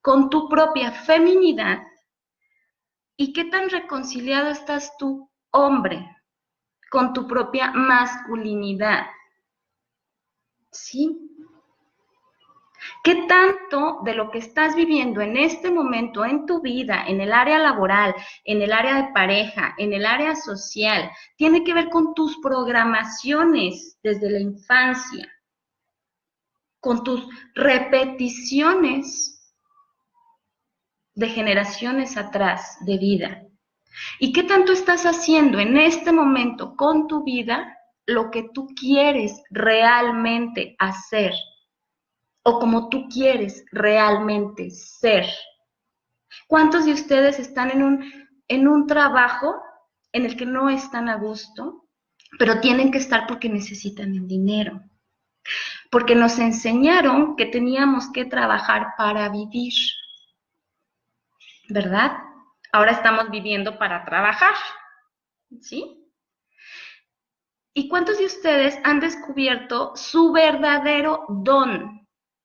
con 0.00 0.28
tu 0.28 0.48
propia 0.48 0.90
feminidad? 0.90 1.84
¿Y 3.16 3.32
qué 3.32 3.44
tan 3.44 3.70
reconciliado 3.70 4.50
estás 4.50 4.96
tú, 4.98 5.30
hombre, 5.52 6.04
con 6.90 7.12
tu 7.12 7.28
propia 7.28 7.70
masculinidad? 7.70 9.06
¿Sí? 10.72 11.31
¿Qué 13.02 13.26
tanto 13.26 13.98
de 14.04 14.14
lo 14.14 14.30
que 14.30 14.38
estás 14.38 14.76
viviendo 14.76 15.20
en 15.20 15.36
este 15.36 15.72
momento 15.72 16.24
en 16.24 16.46
tu 16.46 16.60
vida, 16.60 17.04
en 17.08 17.20
el 17.20 17.32
área 17.32 17.58
laboral, 17.58 18.14
en 18.44 18.62
el 18.62 18.72
área 18.72 19.02
de 19.02 19.12
pareja, 19.12 19.74
en 19.76 19.92
el 19.92 20.06
área 20.06 20.36
social, 20.36 21.10
tiene 21.36 21.64
que 21.64 21.74
ver 21.74 21.90
con 21.90 22.14
tus 22.14 22.38
programaciones 22.38 23.98
desde 24.04 24.30
la 24.30 24.38
infancia, 24.38 25.28
con 26.78 27.02
tus 27.02 27.26
repeticiones 27.56 29.52
de 31.14 31.28
generaciones 31.28 32.16
atrás 32.16 32.78
de 32.86 32.98
vida? 32.98 33.42
¿Y 34.20 34.32
qué 34.32 34.44
tanto 34.44 34.70
estás 34.70 35.06
haciendo 35.06 35.58
en 35.58 35.76
este 35.76 36.12
momento 36.12 36.76
con 36.76 37.08
tu 37.08 37.24
vida 37.24 37.76
lo 38.06 38.30
que 38.30 38.48
tú 38.54 38.68
quieres 38.76 39.42
realmente 39.50 40.76
hacer? 40.78 41.32
O 42.44 42.58
como 42.58 42.88
tú 42.88 43.08
quieres 43.08 43.64
realmente 43.70 44.70
ser. 44.70 45.26
¿Cuántos 46.46 46.84
de 46.84 46.92
ustedes 46.92 47.38
están 47.38 47.70
en 47.70 47.82
un, 47.82 48.28
en 48.48 48.68
un 48.68 48.86
trabajo 48.86 49.62
en 50.12 50.26
el 50.26 50.36
que 50.36 50.46
no 50.46 50.68
están 50.68 51.08
a 51.08 51.16
gusto, 51.16 51.88
pero 52.38 52.60
tienen 52.60 52.90
que 52.90 52.98
estar 52.98 53.26
porque 53.26 53.48
necesitan 53.48 54.14
el 54.14 54.26
dinero? 54.26 54.82
Porque 55.90 56.14
nos 56.14 56.38
enseñaron 56.38 57.36
que 57.36 57.46
teníamos 57.46 58.10
que 58.12 58.24
trabajar 58.24 58.94
para 58.96 59.28
vivir, 59.28 59.74
¿verdad? 61.68 62.12
Ahora 62.72 62.92
estamos 62.92 63.30
viviendo 63.30 63.78
para 63.78 64.04
trabajar, 64.04 64.54
¿sí? 65.60 65.98
¿Y 67.74 67.88
cuántos 67.88 68.18
de 68.18 68.26
ustedes 68.26 68.78
han 68.84 69.00
descubierto 69.00 69.96
su 69.96 70.32
verdadero 70.32 71.24
don? 71.28 72.01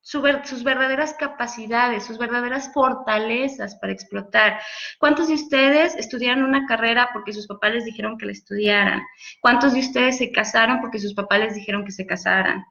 Sus 0.08 0.64
verdaderas 0.64 1.16
capacidades, 1.16 2.06
sus 2.06 2.18
verdaderas 2.18 2.72
fortalezas 2.74 3.76
para 3.76 3.92
explotar. 3.92 4.62
¿Cuántos 5.00 5.28
de 5.28 5.34
ustedes 5.34 5.96
estudiaron 5.96 6.46
una 6.46 6.66
carrera 6.66 7.10
porque 7.12 7.34
sus 7.34 7.46
papás 7.46 7.74
les 7.74 7.84
dijeron 7.84 8.18
que 8.18 8.26
la 8.26 8.32
estudiaran? 8.32 9.02
¿Cuántos 9.42 9.74
de 9.74 9.82
ustedes 9.82 10.18
se 10.18 10.32
casaron 10.32 10.80
porque 10.80 11.00
sus 11.00 11.14
papás 11.14 11.40
les 11.40 11.56
dijeron 11.56 11.84
que 11.84 11.92
se 11.92 12.06
casaran? 12.06 12.64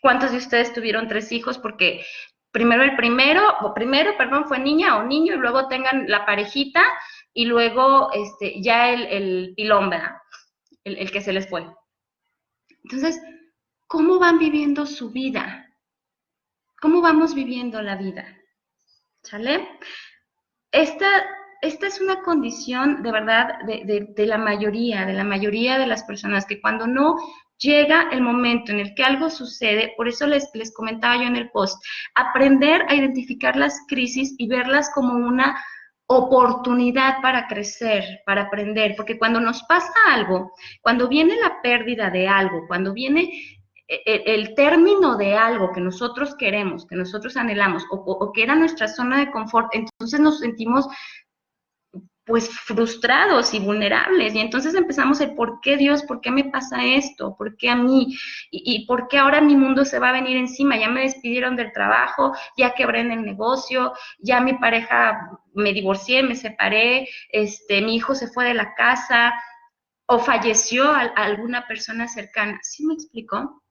¿Cuántos 0.00 0.30
de 0.30 0.38
ustedes 0.38 0.72
tuvieron 0.72 1.06
tres 1.06 1.32
hijos 1.32 1.58
porque 1.58 2.02
primero 2.50 2.82
el 2.82 2.96
primero, 2.96 3.42
o 3.60 3.74
primero, 3.74 4.16
perdón, 4.16 4.46
fue 4.48 4.58
niña 4.58 4.96
o 4.96 5.02
niño 5.02 5.34
y 5.34 5.38
luego 5.38 5.68
tengan 5.68 6.08
la 6.08 6.24
parejita 6.24 6.82
y 7.34 7.44
luego 7.44 8.10
este, 8.14 8.62
ya 8.62 8.88
el, 8.88 9.04
el 9.06 9.54
pilón, 9.54 9.90
¿verdad? 9.90 10.12
El, 10.82 10.96
el 10.96 11.10
que 11.10 11.20
se 11.20 11.34
les 11.34 11.46
fue. 11.46 11.66
Entonces, 12.84 13.20
¿cómo 13.86 14.18
van 14.18 14.38
viviendo 14.38 14.86
su 14.86 15.10
vida? 15.10 15.63
Cómo 16.84 17.00
vamos 17.00 17.34
viviendo 17.34 17.80
la 17.80 17.96
vida. 17.96 18.26
¿Sale? 19.22 19.66
Esta, 20.70 21.06
esta 21.62 21.86
es 21.86 21.98
una 21.98 22.20
condición 22.20 23.02
de 23.02 23.10
verdad 23.10 23.54
de, 23.64 24.26
la 24.26 24.36
mayoría, 24.36 25.06
de 25.06 25.14
la 25.14 25.24
mayoría 25.24 25.78
de 25.78 25.86
las 25.86 26.04
personas, 26.04 26.44
que 26.44 26.60
cuando 26.60 26.86
no 26.86 27.16
llega 27.56 28.10
el 28.12 28.20
momento 28.20 28.70
en 28.70 28.80
el 28.80 28.94
que 28.94 29.02
algo 29.02 29.30
sucede, 29.30 29.94
por 29.96 30.08
eso 30.08 30.26
les, 30.26 30.50
les 30.52 30.74
comentaba 30.74 31.16
yo 31.16 31.22
en 31.22 31.36
el 31.36 31.50
post, 31.52 31.82
aprender 32.14 32.84
a 32.86 32.94
identificar 32.94 33.56
las 33.56 33.80
crisis 33.88 34.34
y 34.36 34.46
verlas 34.46 34.90
como 34.94 35.14
una 35.14 35.58
oportunidad 36.06 37.22
para 37.22 37.46
crecer, 37.46 38.04
para 38.26 38.42
aprender, 38.42 38.92
porque 38.94 39.16
cuando 39.16 39.40
nos 39.40 39.62
pasa 39.62 39.94
algo, 40.12 40.52
cuando 40.82 41.08
viene 41.08 41.34
la 41.40 41.62
pérdida 41.62 42.10
de 42.10 42.28
algo, 42.28 42.66
cuando 42.68 42.92
viene 42.92 43.32
el, 44.04 44.54
término 44.54 45.16
de 45.16 45.34
algo 45.34 45.72
que 45.72 45.80
nosotros 45.80 46.34
queremos, 46.36 46.86
que 46.86 46.96
nosotros 46.96 47.36
anhelamos, 47.36 47.84
o, 47.90 48.32
que 48.32 48.42
era 48.42 48.54
nuestra 48.54 48.88
zona 48.88 49.18
de 49.18 49.30
confort, 49.30 49.68
entonces 49.74 50.20
nos 50.20 50.40
sentimos 50.40 50.86
pues 52.24 52.48
frustrados 52.48 53.52
y 53.52 53.60
vulnerables. 53.60 54.34
Y 54.34 54.40
entonces 54.40 54.74
empezamos 54.74 55.20
el 55.20 55.34
por 55.34 55.60
qué 55.60 55.76
Dios, 55.76 56.02
por 56.04 56.20
qué 56.20 56.30
me 56.30 56.44
pasa 56.44 56.84
esto, 56.84 57.36
por 57.36 57.56
qué 57.56 57.68
a 57.68 57.76
mí, 57.76 58.16
y, 58.50 58.86
por 58.86 59.08
qué 59.08 59.18
ahora 59.18 59.40
mi 59.40 59.56
mundo 59.56 59.84
se 59.84 59.98
va 59.98 60.08
a 60.08 60.12
venir 60.12 60.36
encima. 60.36 60.78
Ya 60.78 60.88
me 60.88 61.02
despidieron 61.02 61.56
del 61.56 61.72
trabajo, 61.72 62.32
ya 62.56 62.74
quebré 62.74 63.00
en 63.00 63.12
el 63.12 63.24
negocio, 63.24 63.92
ya 64.18 64.40
mi 64.40 64.54
pareja 64.54 65.38
me 65.52 65.72
divorcié, 65.72 66.22
me 66.22 66.34
separé, 66.34 67.08
este, 67.28 67.82
mi 67.82 67.96
hijo 67.96 68.14
se 68.14 68.28
fue 68.28 68.46
de 68.46 68.54
la 68.54 68.74
casa 68.74 69.34
o 70.06 70.18
falleció 70.18 70.90
a, 70.90 71.00
alguna 71.16 71.66
persona 71.66 72.08
cercana. 72.08 72.58
¿Sí 72.62 72.84
me 72.86 72.94
explicó? 72.94 73.62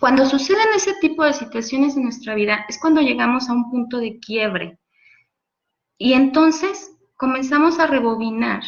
Cuando 0.00 0.26
suceden 0.26 0.68
ese 0.74 0.94
tipo 1.00 1.24
de 1.24 1.32
situaciones 1.32 1.96
en 1.96 2.04
nuestra 2.04 2.34
vida 2.34 2.64
es 2.68 2.78
cuando 2.78 3.00
llegamos 3.00 3.48
a 3.48 3.52
un 3.52 3.70
punto 3.70 3.98
de 3.98 4.18
quiebre. 4.20 4.78
Y 5.98 6.12
entonces 6.12 6.96
comenzamos 7.16 7.80
a 7.80 7.86
rebobinar, 7.86 8.62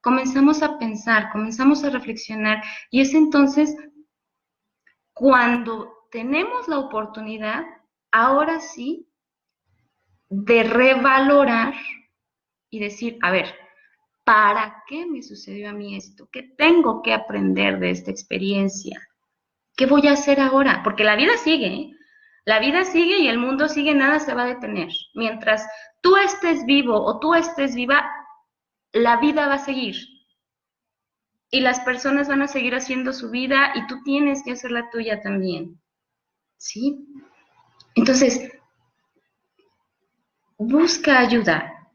comenzamos 0.00 0.62
a 0.62 0.78
pensar, 0.78 1.30
comenzamos 1.32 1.82
a 1.82 1.90
reflexionar 1.90 2.62
y 2.90 3.00
es 3.00 3.14
entonces 3.14 3.74
cuando 5.12 5.92
tenemos 6.10 6.68
la 6.68 6.78
oportunidad, 6.78 7.64
ahora 8.12 8.60
sí, 8.60 9.08
de 10.28 10.62
revalorar 10.62 11.74
y 12.70 12.78
decir, 12.78 13.18
a 13.22 13.32
ver, 13.32 13.52
¿para 14.24 14.84
qué 14.86 15.06
me 15.06 15.22
sucedió 15.22 15.70
a 15.70 15.72
mí 15.72 15.96
esto? 15.96 16.28
¿Qué 16.30 16.44
tengo 16.56 17.02
que 17.02 17.12
aprender 17.12 17.80
de 17.80 17.90
esta 17.90 18.12
experiencia? 18.12 19.09
¿Qué 19.76 19.86
voy 19.86 20.06
a 20.08 20.12
hacer 20.12 20.40
ahora? 20.40 20.82
Porque 20.82 21.04
la 21.04 21.16
vida 21.16 21.36
sigue, 21.36 21.66
¿eh? 21.66 21.90
la 22.44 22.58
vida 22.58 22.84
sigue 22.84 23.18
y 23.18 23.28
el 23.28 23.38
mundo 23.38 23.68
sigue, 23.68 23.94
nada 23.94 24.18
se 24.20 24.34
va 24.34 24.42
a 24.42 24.54
detener. 24.54 24.88
Mientras 25.14 25.66
tú 26.00 26.16
estés 26.16 26.64
vivo 26.66 27.00
o 27.00 27.20
tú 27.20 27.34
estés 27.34 27.74
viva, 27.74 28.10
la 28.92 29.18
vida 29.18 29.46
va 29.46 29.54
a 29.54 29.64
seguir. 29.64 29.96
Y 31.50 31.60
las 31.60 31.80
personas 31.80 32.28
van 32.28 32.42
a 32.42 32.48
seguir 32.48 32.74
haciendo 32.74 33.12
su 33.12 33.30
vida 33.30 33.72
y 33.74 33.86
tú 33.86 34.02
tienes 34.02 34.42
que 34.44 34.52
hacer 34.52 34.70
la 34.70 34.88
tuya 34.90 35.20
también. 35.20 35.80
¿Sí? 36.56 37.06
Entonces, 37.94 38.50
busca 40.58 41.18
ayuda. 41.18 41.88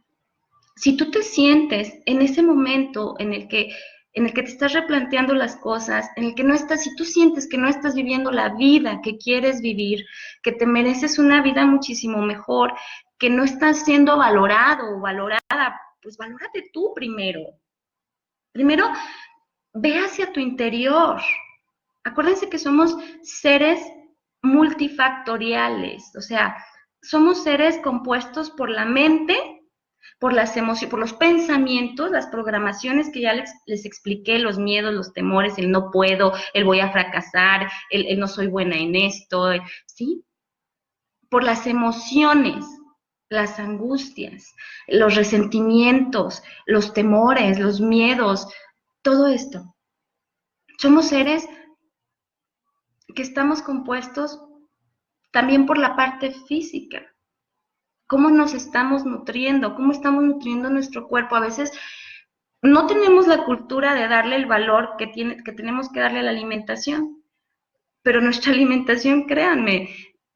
Si 0.76 0.98
tú 0.98 1.10
te 1.10 1.24
sientes 1.24 1.94
en 2.06 2.22
ese 2.22 2.42
momento 2.42 3.16
en 3.20 3.34
el 3.34 3.48
que 3.48 3.74
en 4.16 4.26
el 4.26 4.34
que 4.34 4.44
te 4.44 4.52
estás 4.52 4.74
replanteando 4.74 5.34
las 5.34 5.58
cosas, 5.58 6.10
en 6.16 6.24
el 6.24 6.36
que 6.36 6.44
no 6.44 6.54
estás, 6.54 6.84
si 6.84 6.96
tú 6.96 7.04
sientes 7.04 7.48
que 7.48 7.58
no 7.58 7.68
estás 7.68 7.96
viviendo 7.96 8.32
la 8.32 8.50
vida 8.56 9.02
que 9.04 9.18
quieres 9.18 9.62
vivir, 9.62 10.06
que 10.42 10.54
te 10.54 10.66
mereces 10.66 11.20
una 11.20 11.42
vida 11.42 11.66
muchísimo 11.66 12.22
mejor, 12.22 12.74
que 13.20 13.30
no 13.30 13.44
estás 13.44 13.84
siendo 13.84 14.18
valorado 14.18 14.96
o 14.96 15.02
valorada, 15.02 15.80
pues 16.02 16.18
valórate 16.18 16.70
tú 16.72 16.94
primero. 16.96 17.42
Primero, 18.54 18.88
ve 19.74 19.98
hacia 19.98 20.32
tu 20.32 20.40
interior. 20.40 21.22
Acuérdense 22.06 22.50
que 22.50 22.58
somos 22.58 22.96
seres 23.22 23.82
multifactoriales, 24.42 26.16
o 26.16 26.22
sea, 26.22 26.56
somos 27.02 27.44
seres 27.44 27.80
compuestos 27.84 28.50
por 28.52 28.70
la 28.70 28.86
mente, 28.86 29.55
por 30.20 30.34
las 30.34 30.56
emociones, 30.58 30.90
por 30.90 31.00
los 31.00 31.14
pensamientos, 31.14 32.12
las 32.12 32.28
programaciones 32.28 33.10
que 33.12 33.22
ya 33.22 33.34
les, 33.34 33.52
les, 33.66 33.86
expliqué, 33.86 34.40
los 34.40 34.58
miedos, 34.58 34.94
los 34.94 35.14
temores, 35.14 35.58
el 35.58 35.72
no 35.72 35.92
puedo, 35.92 36.34
el 36.54 36.64
voy 36.64 36.80
a 36.80 36.92
fracasar, 36.92 37.70
el, 37.90 38.20
no 38.20 38.28
soy 38.28 38.48
buena 38.48 38.78
en 38.78 38.96
esto, 38.96 39.52
¿sí? 39.86 40.26
Por 41.30 41.44
las 41.44 41.68
emociones, 41.68 42.66
las 43.30 43.60
angustias, 43.60 44.54
los 44.88 45.16
resentimientos, 45.16 46.44
los 46.66 46.94
temores, 46.94 47.60
los 47.60 47.82
miedos, 47.82 48.48
todo 49.02 49.28
esto. 49.28 49.76
Somos 50.78 51.10
seres 51.10 51.48
que 53.14 53.22
estamos 53.22 53.62
compuestos 53.62 54.40
también 55.32 55.66
por 55.66 55.78
la 55.78 55.96
parte 55.96 56.32
física 56.48 57.15
cómo 58.08 58.30
nos 58.30 58.54
estamos 58.54 59.06
nutriendo, 59.06 59.76
cómo 59.76 59.92
estamos 59.92 60.24
nutriendo 60.24 60.70
nuestro 60.70 61.08
cuerpo. 61.08 61.36
A 61.36 61.42
veces 61.42 61.72
no 62.62 62.88
tenemos 62.88 63.28
la 63.28 63.46
cultura 63.46 63.94
de 63.94 64.08
darle 64.08 64.36
el 64.36 64.46
valor 64.46 64.96
que, 64.98 65.08
tenemos 65.56 65.90
que 65.90 66.00
darle 66.00 66.20
a 66.20 66.24
la 66.24 66.32
alimentación, 66.32 67.24
pero 68.02 68.22
nuestra 68.22 68.52
alimentación, 68.54 69.26
créanme, 69.26 69.90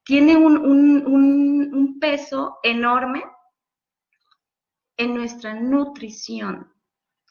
tiene 0.04 0.38
un, 0.38 0.58
un 0.58 2.00
peso 2.00 2.60
enorme 2.64 3.24
en 4.98 5.16
nuestra 5.16 5.54
nutrición 5.54 6.74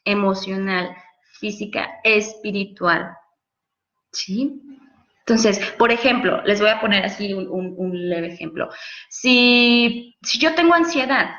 emocional, 0.05 0.97
física, 1.39 2.01
espiritual. 2.03 3.15
¿Sí? 4.13 4.78
Entonces, 5.29 5.61
por 5.77 5.93
ejemplo, 5.93 6.43
les 6.47 6.59
voy 6.59 6.71
a 6.71 6.81
poner 6.81 7.05
así 7.05 7.35
un, 7.35 8.09
leve 8.09 8.29
ejemplo. 8.29 8.71
Si, 9.11 10.17
yo 10.39 10.55
tengo 10.55 10.73
ansiedad, 10.73 11.35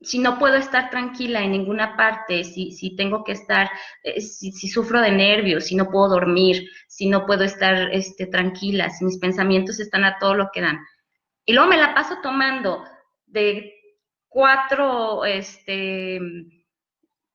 si 0.00 0.18
no 0.18 0.40
puedo 0.40 0.56
estar 0.56 0.90
tranquila 0.90 1.40
en 1.40 1.52
ninguna 1.52 1.96
parte, 1.96 2.42
si, 2.42 2.72
si 2.72 2.96
tengo 2.96 3.22
que 3.22 3.30
estar, 3.30 3.70
eh, 4.02 4.20
si, 4.20 4.68
sufro 4.68 5.00
de 5.00 5.12
nervios, 5.12 5.66
si 5.66 5.76
no 5.76 5.88
puedo 5.88 6.08
dormir, 6.08 6.68
si 6.88 7.08
no 7.08 7.24
puedo 7.24 7.44
estar 7.44 7.92
este, 7.92 8.26
tranquila, 8.26 8.90
si 8.90 9.04
mis 9.04 9.18
pensamientos 9.18 9.78
están 9.78 10.02
a 10.02 10.18
todo 10.18 10.34
lo 10.34 10.48
que 10.52 10.60
dan. 10.60 10.80
Y 11.44 11.52
luego 11.52 11.68
me 11.70 11.76
la 11.76 11.94
paso 11.94 12.16
tomando 12.24 12.84
de 13.26 13.72
cuatro 14.26 15.24
este, 15.24 16.18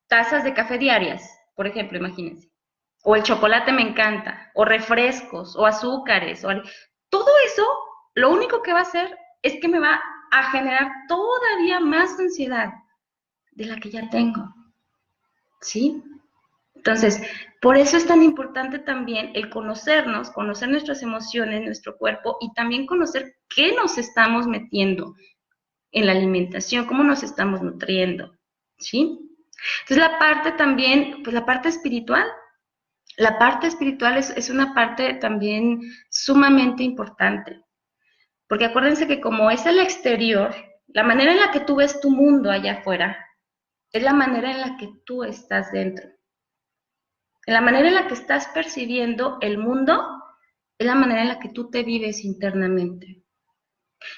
tazas 0.08 0.44
de 0.44 0.54
café 0.54 0.78
diarias, 0.78 1.24
por 1.56 1.66
ejemplo, 1.66 1.98
imagínense 1.98 2.57
o 3.10 3.16
el 3.16 3.24
chocolate 3.24 3.72
me 3.72 3.84
encanta, 3.84 4.52
o 4.54 4.66
refrescos, 4.66 5.56
o 5.56 5.66
azúcares, 5.66 6.44
o 6.44 6.50
todo 7.08 7.30
eso, 7.46 7.66
lo 8.16 8.30
único 8.30 8.62
que 8.62 8.74
va 8.74 8.80
a 8.80 8.82
hacer 8.82 9.18
es 9.42 9.62
que 9.62 9.70
me 9.70 9.80
va 9.80 10.02
a 10.30 10.52
generar 10.52 10.92
todavía 11.08 11.80
más 11.80 12.20
ansiedad 12.20 12.74
de 13.52 13.66
la 13.66 13.78
que 13.78 13.92
ya 13.92 14.10
tengo. 14.10 14.54
¿Sí? 15.62 16.04
Entonces, 16.76 17.22
por 17.62 17.78
eso 17.78 17.96
es 17.96 18.06
tan 18.06 18.24
importante 18.24 18.78
también 18.78 19.32
el 19.36 19.50
conocernos, 19.50 20.30
conocer 20.32 20.68
nuestras 20.68 21.02
emociones, 21.02 21.64
nuestro 21.64 21.96
cuerpo 21.96 22.36
y 22.42 22.52
también 22.56 22.86
conocer 22.86 23.38
qué 23.56 23.74
nos 23.74 23.98
estamos 23.98 24.48
metiendo 24.48 25.16
en 25.94 26.08
la 26.08 26.12
alimentación, 26.12 26.86
cómo 26.86 27.06
nos 27.06 27.24
estamos 27.24 27.62
nutriendo, 27.62 28.36
¿sí? 28.80 29.18
Entonces, 29.84 29.98
la 29.98 30.20
parte 30.20 30.52
también, 30.52 31.24
pues 31.24 31.34
la 31.34 31.46
parte 31.46 31.70
espiritual, 31.70 32.28
la 33.16 33.40
parte 33.40 33.68
espiritual 33.68 34.18
es, 34.18 34.50
una 34.50 34.74
parte 34.74 35.16
también 35.16 35.82
sumamente 36.10 36.84
importante, 36.84 37.64
porque 38.48 38.66
acuérdense 38.66 39.08
que 39.08 39.22
como 39.22 39.50
es 39.50 39.66
el 39.66 39.80
exterior, 39.80 40.54
la 40.88 41.04
manera 41.04 41.32
en 41.32 41.40
la 41.40 41.52
que 41.52 41.62
tú 41.62 41.78
ves 41.78 42.00
tu 42.00 42.12
mundo 42.12 42.52
allá 42.52 42.80
afuera 42.80 43.18
es 43.92 44.04
la 44.04 44.14
manera 44.14 44.52
en 44.52 44.62
la 44.62 44.78
que 44.78 44.90
tú 45.06 45.24
estás 45.24 45.72
dentro. 45.72 46.08
En 47.46 47.54
la 47.54 47.62
manera 47.62 47.88
en 47.88 47.96
la 47.96 48.08
que 48.08 48.14
estás 48.14 48.48
percibiendo 48.50 49.38
el 49.42 49.58
mundo 49.58 50.06
es 50.78 50.86
la 50.86 50.96
manera 50.96 51.22
en 51.22 51.30
la 51.30 51.40
que 51.40 51.50
tú 51.50 51.70
te 51.70 51.84
vives 51.84 52.24
internamente. 52.24 53.24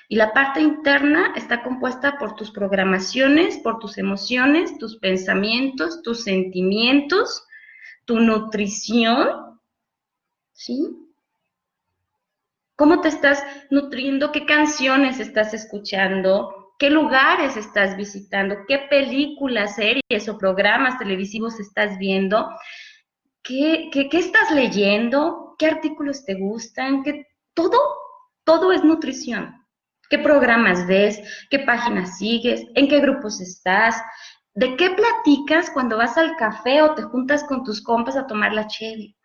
Y 0.09 0.15
la 0.15 0.33
parte 0.33 0.61
interna 0.61 1.33
está 1.35 1.63
compuesta 1.63 2.17
por 2.17 2.35
tus 2.35 2.51
programaciones, 2.51 3.59
por 3.59 3.79
tus 3.79 3.97
emociones, 3.97 4.77
tus 4.77 4.97
pensamientos, 4.97 6.01
tus 6.01 6.23
sentimientos, 6.23 7.45
tu 8.09 8.19
nutrición, 8.19 9.59
¿sí? 10.51 10.97
¿Cómo 12.75 13.01
te 13.01 13.09
estás 13.09 13.45
nutriendo? 13.69 14.31
¿Qué 14.31 14.47
canciones 14.47 15.19
estás 15.19 15.53
escuchando? 15.53 16.73
¿Qué 16.79 16.89
lugares 16.89 17.55
estás 17.55 17.95
visitando? 17.95 18.65
¿Qué 18.67 18.79
películas, 18.89 19.75
series 19.75 20.27
o 20.27 20.39
programas 20.39 20.97
televisivos 20.97 21.59
estás 21.59 21.99
viendo? 21.99 22.49
¿Qué, 23.43 23.91
qué, 23.93 24.09
qué 24.09 24.17
estás 24.17 24.49
leyendo? 24.55 25.53
¿Qué 25.59 25.67
artículos 25.67 26.25
te 26.25 26.33
gustan? 26.33 27.03
¿Qué, 27.03 27.27
todo, 27.53 27.77
todo 28.43 28.71
es 28.71 28.83
nutrición. 28.83 29.67
¿Qué 30.09 30.17
programas 30.17 30.87
ves? 30.87 31.21
¿Qué 31.51 31.59
páginas 31.59 32.17
sigues? 32.17 32.65
¿En 32.73 32.87
qué 32.87 33.01
grupos 33.01 33.39
estás? 33.39 34.01
¿De 34.59 34.75
qué 34.75 34.89
platicas 34.89 35.69
cuando 35.69 35.95
vas 35.95 36.17
al 36.17 36.35
café 36.35 36.81
o 36.81 36.93
te 36.93 37.03
juntas 37.03 37.45
con 37.45 37.63
tus 37.63 37.81
compas 37.81 38.17
a 38.17 38.27
tomar 38.27 38.51
la 38.51 38.67
cheve? 38.67 39.15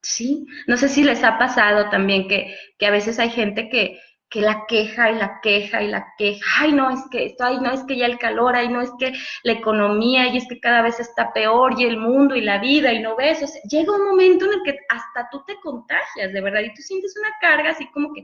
¿Sí? 0.00 0.46
No 0.66 0.78
sé 0.78 0.88
si 0.88 1.04
les 1.04 1.22
ha 1.24 1.36
pasado 1.36 1.90
también 1.90 2.26
que, 2.26 2.56
que 2.78 2.86
a 2.86 2.90
veces 2.90 3.18
hay 3.18 3.28
gente 3.28 3.68
que, 3.68 4.00
que 4.30 4.40
la 4.40 4.64
queja 4.66 5.10
y 5.10 5.16
la 5.16 5.40
queja 5.42 5.82
y 5.82 5.88
la 5.88 6.14
queja. 6.16 6.42
Ay, 6.58 6.72
no, 6.72 6.88
es 6.88 7.00
que 7.10 7.26
esto, 7.26 7.44
ay, 7.44 7.60
no, 7.60 7.70
es 7.70 7.84
que 7.84 7.98
ya 7.98 8.06
el 8.06 8.16
calor, 8.18 8.56
ay, 8.56 8.70
no, 8.70 8.80
es 8.80 8.90
que 8.98 9.12
la 9.42 9.52
economía, 9.52 10.28
y 10.28 10.38
es 10.38 10.48
que 10.48 10.58
cada 10.58 10.80
vez 10.80 10.98
está 11.00 11.34
peor, 11.34 11.78
y 11.78 11.84
el 11.84 11.98
mundo 11.98 12.34
y 12.34 12.40
la 12.40 12.60
vida, 12.60 12.94
y 12.94 13.02
no 13.02 13.16
ves. 13.16 13.42
O 13.42 13.46
sea, 13.46 13.60
llega 13.68 13.94
un 13.94 14.06
momento 14.06 14.46
en 14.46 14.52
el 14.54 14.62
que 14.64 14.78
hasta 14.88 15.28
tú 15.30 15.44
te 15.46 15.56
contagias, 15.60 16.32
de 16.32 16.40
verdad, 16.40 16.62
y 16.62 16.72
tú 16.72 16.80
sientes 16.80 17.14
una 17.18 17.34
carga 17.42 17.72
así 17.72 17.86
como 17.90 18.10
que, 18.14 18.22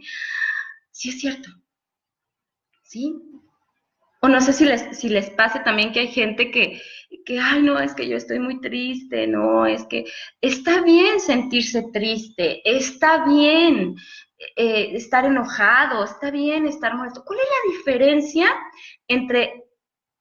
sí 0.92 1.10
es 1.10 1.20
cierto. 1.20 1.50
¿Sí? 2.84 3.20
No 4.28 4.40
sé 4.40 4.52
si 4.52 4.64
les, 4.64 4.98
si 4.98 5.08
les 5.08 5.30
pase 5.30 5.60
también 5.60 5.92
que 5.92 6.00
hay 6.00 6.08
gente 6.08 6.50
que, 6.50 6.80
que, 7.24 7.38
ay, 7.38 7.62
no, 7.62 7.78
es 7.78 7.94
que 7.94 8.08
yo 8.08 8.16
estoy 8.16 8.38
muy 8.38 8.60
triste, 8.60 9.26
no, 9.26 9.66
es 9.66 9.84
que 9.86 10.04
está 10.40 10.82
bien 10.82 11.20
sentirse 11.20 11.84
triste, 11.92 12.62
está 12.64 13.24
bien 13.24 13.96
eh, 14.56 14.94
estar 14.94 15.24
enojado, 15.24 16.04
está 16.04 16.30
bien 16.30 16.66
estar 16.66 16.94
molesto. 16.94 17.24
¿Cuál 17.24 17.40
es 17.40 17.46
la 17.46 17.76
diferencia 17.76 18.46
entre, 19.08 19.64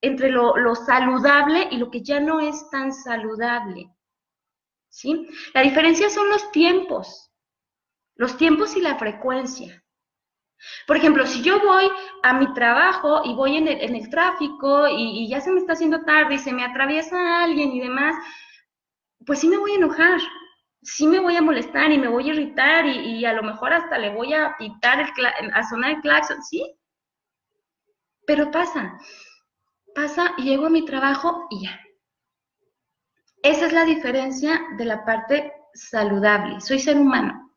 entre 0.01 0.29
lo, 0.29 0.57
lo 0.57 0.75
saludable 0.75 1.67
y 1.71 1.77
lo 1.77 1.91
que 1.91 2.01
ya 2.01 2.19
no 2.19 2.39
es 2.39 2.69
tan 2.69 2.93
saludable? 2.93 3.89
¿Sí? 4.89 5.27
La 5.53 5.61
diferencia 5.61 6.09
son 6.09 6.29
los 6.29 6.51
tiempos, 6.51 7.31
los 8.15 8.37
tiempos 8.37 8.77
y 8.77 8.81
la 8.81 8.97
frecuencia. 8.97 9.84
Por 10.87 10.97
ejemplo, 10.97 11.25
si 11.25 11.41
yo 11.41 11.59
voy 11.59 11.89
a 12.23 12.33
mi 12.33 12.53
trabajo 12.53 13.21
y 13.25 13.33
voy 13.33 13.57
en 13.57 13.67
el, 13.67 14.09
tráfico 14.09 14.87
y, 14.87 15.27
ya 15.29 15.41
se 15.41 15.51
me 15.51 15.59
está 15.59 15.73
haciendo 15.73 16.03
tarde 16.03 16.35
y 16.35 16.39
se 16.39 16.53
me 16.53 16.63
atraviesa 16.63 17.43
alguien 17.43 17.71
y 17.71 17.81
demás, 17.81 18.15
pues 19.25 19.39
sí 19.39 19.47
me 19.47 19.57
voy 19.57 19.71
a 19.71 19.75
enojar, 19.75 20.19
sí 20.81 21.07
me 21.07 21.19
voy 21.19 21.35
a 21.35 21.41
molestar 21.41 21.91
y 21.91 21.97
me 21.97 22.07
voy 22.07 22.29
a 22.29 22.33
irritar 22.33 22.85
y, 22.85 23.25
a 23.25 23.33
lo 23.33 23.43
mejor 23.43 23.73
hasta 23.73 23.97
le 23.97 24.13
voy 24.13 24.33
a 24.33 24.55
pitar, 24.57 25.05
a 25.53 25.63
sonar 25.63 25.91
el 25.91 26.01
claxon, 26.01 26.41
¿sí? 26.43 26.63
Pero 28.25 28.49
pasa, 28.49 28.97
pasa 29.93 30.33
y 30.37 30.43
llego 30.43 30.67
a 30.67 30.71
mi 30.71 30.85
trabajo 30.85 31.47
y 31.51 31.65
ya. 31.65 31.79
Esa 33.43 33.67
es 33.67 33.73
la 33.73 33.85
diferencia 33.85 34.59
de 34.77 34.85
la 34.85 35.05
parte 35.05 35.53
saludable. 35.75 36.59
Soy 36.61 36.79
ser 36.79 36.97
humano, 36.97 37.51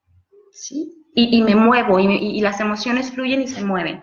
¿sí? 0.52 0.97
Y, 1.14 1.42
me 1.42 1.55
muevo 1.55 1.99
y, 1.99 2.40
las 2.40 2.61
emociones 2.61 3.12
fluyen 3.12 3.42
y 3.42 3.49
se 3.49 3.64
mueven. 3.64 4.03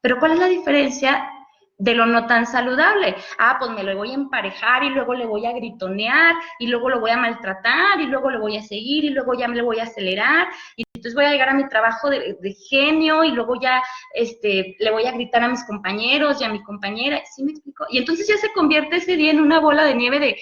Pero 0.00 0.18
¿cuál 0.18 0.32
es 0.32 0.38
la 0.38 0.46
diferencia 0.46 1.28
de 1.76 1.94
lo 1.94 2.06
no 2.06 2.26
tan 2.26 2.46
saludable? 2.46 3.16
Ah, 3.38 3.56
pues 3.58 3.70
me 3.72 3.82
lo 3.82 3.96
voy 3.96 4.12
a 4.12 4.14
emparejar 4.14 4.84
y 4.84 4.90
luego 4.90 5.14
le 5.14 5.26
voy 5.26 5.46
a 5.46 5.52
gritonear 5.52 6.34
y 6.58 6.68
luego 6.68 6.88
lo 6.88 7.00
voy 7.00 7.10
a 7.10 7.16
maltratar 7.16 8.00
y 8.00 8.06
luego 8.06 8.30
lo 8.30 8.40
voy 8.40 8.56
a 8.56 8.62
seguir 8.62 9.04
y 9.04 9.10
luego 9.10 9.34
ya 9.34 9.46
me 9.48 9.56
lo 9.56 9.64
voy 9.64 9.80
a 9.80 9.84
acelerar 9.84 10.48
y 10.76 10.84
entonces 10.94 11.14
voy 11.14 11.26
a 11.26 11.32
llegar 11.32 11.50
a 11.50 11.54
mi 11.54 11.68
trabajo 11.68 12.08
de, 12.08 12.36
genio 12.68 13.24
y 13.24 13.30
luego 13.32 13.60
ya 13.60 13.82
este, 14.14 14.76
le 14.78 14.90
voy 14.90 15.04
a 15.04 15.12
gritar 15.12 15.42
a 15.42 15.48
mis 15.48 15.64
compañeros 15.64 16.40
y 16.40 16.44
a 16.44 16.48
mi 16.48 16.62
compañera, 16.62 17.20
¿sí 17.36 17.44
me 17.44 17.52
explico? 17.52 17.84
Y 17.90 17.98
entonces 17.98 18.26
ya 18.26 18.36
se 18.36 18.52
convierte 18.52 18.96
ese 18.96 19.16
día 19.16 19.32
en 19.32 19.40
una 19.40 19.60
bola 19.60 19.84
de 19.84 19.94
nieve 19.94 20.18
de, 20.18 20.36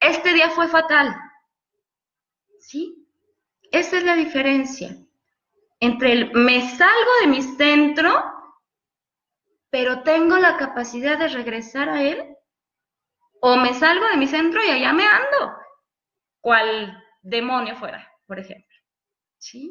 este 0.00 0.32
día 0.32 0.50
fue 0.50 0.68
fatal. 0.68 1.14
¿Sí? 2.60 3.06
Esa 3.72 3.98
es 3.98 4.04
la 4.04 4.14
diferencia 4.14 4.96
entre 5.80 6.12
el 6.12 6.32
me 6.32 6.60
salgo 6.76 7.10
de 7.22 7.26
mi 7.28 7.42
centro, 7.42 8.22
pero 9.70 10.02
tengo 10.02 10.38
la 10.38 10.56
capacidad 10.56 11.18
de 11.18 11.28
regresar 11.28 11.88
a 11.88 12.02
él, 12.02 12.36
o 13.40 13.56
me 13.56 13.74
salgo 13.74 14.06
de 14.08 14.16
mi 14.16 14.26
centro 14.26 14.64
y 14.64 14.70
allá 14.70 14.92
me 14.92 15.04
ando, 15.04 15.56
cual 16.40 17.04
demonio 17.22 17.76
fuera, 17.76 18.10
por 18.26 18.38
ejemplo. 18.38 18.76
¿Sí? 19.38 19.70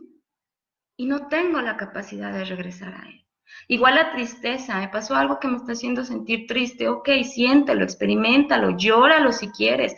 Y 0.95 1.05
no 1.05 1.27
tengo 1.27 1.61
la 1.61 1.77
capacidad 1.77 2.31
de 2.31 2.45
regresar 2.45 2.93
a 2.95 3.09
él. 3.09 3.25
Igual 3.67 3.95
la 3.95 4.11
tristeza, 4.11 4.79
me 4.79 4.89
pasó 4.89 5.15
algo 5.15 5.39
que 5.39 5.47
me 5.47 5.57
está 5.57 5.73
haciendo 5.73 6.03
sentir 6.03 6.47
triste, 6.47 6.87
ok, 6.87 7.09
siéntelo, 7.23 7.83
experimentalo, 7.83 8.77
llóralo 8.77 9.31
si 9.31 9.49
quieres, 9.49 9.95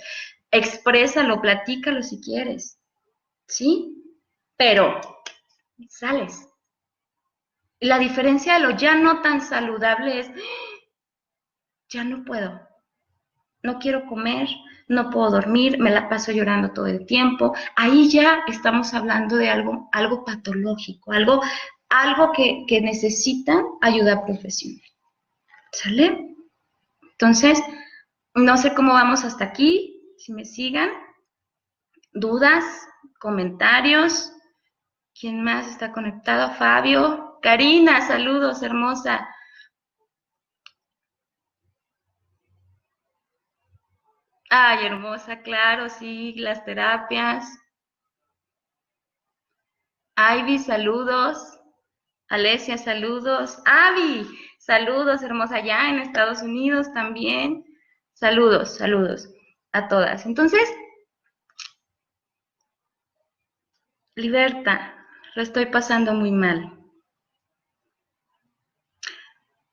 exprésalo, 0.52 1.42
platícalo 1.42 2.02
si 2.02 2.20
quieres, 2.22 2.80
¿sí? 3.48 3.96
Pero 4.58 5.00
sales. 5.88 6.48
La 7.80 7.98
diferencia 7.98 8.56
de 8.56 8.60
lo 8.60 8.72
ya 8.72 8.96
no 8.96 9.22
tan 9.22 9.42
saludable 9.42 10.20
es, 10.20 10.32
ya 11.88 12.04
no 12.04 12.26
puedo, 12.26 12.60
no 13.64 13.80
quiero 13.80 14.06
comer, 14.06 14.50
no 14.88 15.10
puedo 15.10 15.32
dormir, 15.32 15.80
me 15.80 15.92
la 15.92 16.10
paso 16.10 16.32
llorando 16.32 16.74
todo 16.74 16.88
el 16.88 17.06
tiempo. 17.06 17.56
Ahí 17.76 18.10
ya 18.10 18.44
estamos 18.48 18.94
hablando 18.94 19.38
de 19.38 19.50
algo, 19.50 19.88
algo 19.92 20.26
patológico, 20.26 21.12
algo, 21.12 21.42
algo 21.90 22.32
que, 22.34 22.66
que 22.68 22.82
necesita 22.82 23.64
ayuda 23.82 24.26
profesional. 24.26 24.82
¿Sale? 25.72 26.36
Entonces, 27.12 27.62
no 28.34 28.58
sé 28.58 28.74
cómo 28.74 28.94
vamos 28.94 29.24
hasta 29.24 29.46
aquí, 29.46 30.16
si 30.18 30.34
me 30.34 30.46
sigan. 30.46 30.90
¿Dudas? 32.12 32.66
¿Comentarios? 33.20 34.32
¿Quién 35.20 35.44
más 35.44 35.68
está 35.68 35.92
conectado? 35.92 36.54
Fabio. 36.56 37.38
Karina, 37.42 38.02
saludos, 38.08 38.64
hermosa. 38.64 39.28
Ay, 44.50 44.86
hermosa, 44.86 45.42
claro, 45.42 45.90
sí, 45.90 46.34
las 46.36 46.64
terapias. 46.64 47.46
Ivy, 50.18 50.60
saludos. 50.60 51.60
Alesia, 52.30 52.78
saludos. 52.78 53.62
Avi, 53.66 54.26
saludos, 54.60 55.22
hermosa, 55.22 55.60
ya 55.60 55.90
en 55.90 56.00
Estados 56.00 56.42
Unidos 56.42 56.94
también. 56.94 57.66
Saludos, 58.14 58.78
saludos 58.78 59.30
a 59.74 59.88
todas. 59.88 60.26
Entonces, 60.26 60.70
Liberta, 64.16 64.99
lo 65.36 65.44
estoy 65.44 65.68
pasando 65.68 66.14
muy 66.14 66.32
mal. 66.32 66.76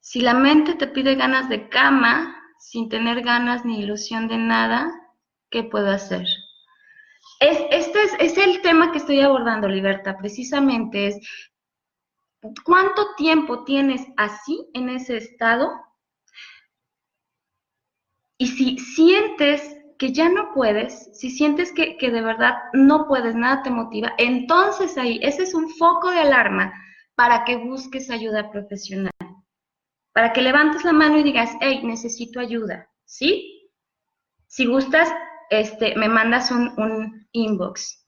Si 0.01 0.21
la 0.21 0.35
mente 0.35 0.75
te 0.75 0.87
pide 0.87 1.15
ganas 1.15 1.49
de 1.49 1.69
cama 1.69 2.37
sin 2.59 2.89
tener 2.89 3.23
ganas 3.23 3.65
ni 3.65 3.81
ilusión 3.81 4.29
de 4.29 4.39
nada, 4.39 4.91
¿qué 5.51 5.65
puedo 5.65 5.91
hacer? 5.91 6.27
Es, 7.41 7.59
este 7.71 8.03
es, 8.21 8.39
el 8.39 8.63
tema 8.63 8.93
que 8.93 8.99
estoy 8.99 9.21
abordando, 9.21 9.69
Libertad, 9.69 10.17
precisamente 10.19 11.09
es 11.09 11.19
cuánto 12.65 13.15
tiempo 13.17 13.65
tienes 13.65 14.07
así 14.17 14.71
en 14.75 14.89
ese 14.89 15.17
estado 15.17 15.71
y 18.39 18.47
si 18.49 18.79
sientes 18.79 19.76
que 19.99 20.13
ya 20.13 20.29
no 20.29 20.53
puedes, 20.53 21.11
si 21.19 21.31
sientes 21.31 21.73
que, 21.73 21.97
de 21.99 22.21
verdad 22.21 22.55
no 22.73 23.07
puedes, 23.07 23.35
nada 23.35 23.63
te 23.63 23.71
motiva, 23.71 24.13
entonces 24.19 24.97
ahí, 24.99 25.19
ese 25.23 25.45
es 25.45 25.55
un 25.55 25.71
foco 25.71 26.11
de 26.11 26.21
alarma 26.21 26.73
para 27.15 27.45
que 27.45 27.57
busques 27.57 28.11
ayuda 28.11 28.51
profesional, 28.51 29.13
para 30.13 30.33
que 30.33 30.43
levantes 30.43 30.85
la 30.85 30.93
mano 30.93 31.19
y 31.19 31.23
digas, 31.23 31.51
hey, 31.61 31.81
necesito 31.83 32.41
ayuda, 32.41 32.89
¿sí? 33.05 33.71
Si 34.47 34.67
gustas, 34.67 35.13
este, 35.51 35.95
me 35.97 36.09
mandas 36.09 36.51
un, 36.51 37.27
inbox. 37.33 38.05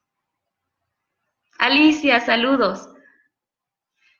Alicia, 1.58 2.20
saludos. 2.20 2.88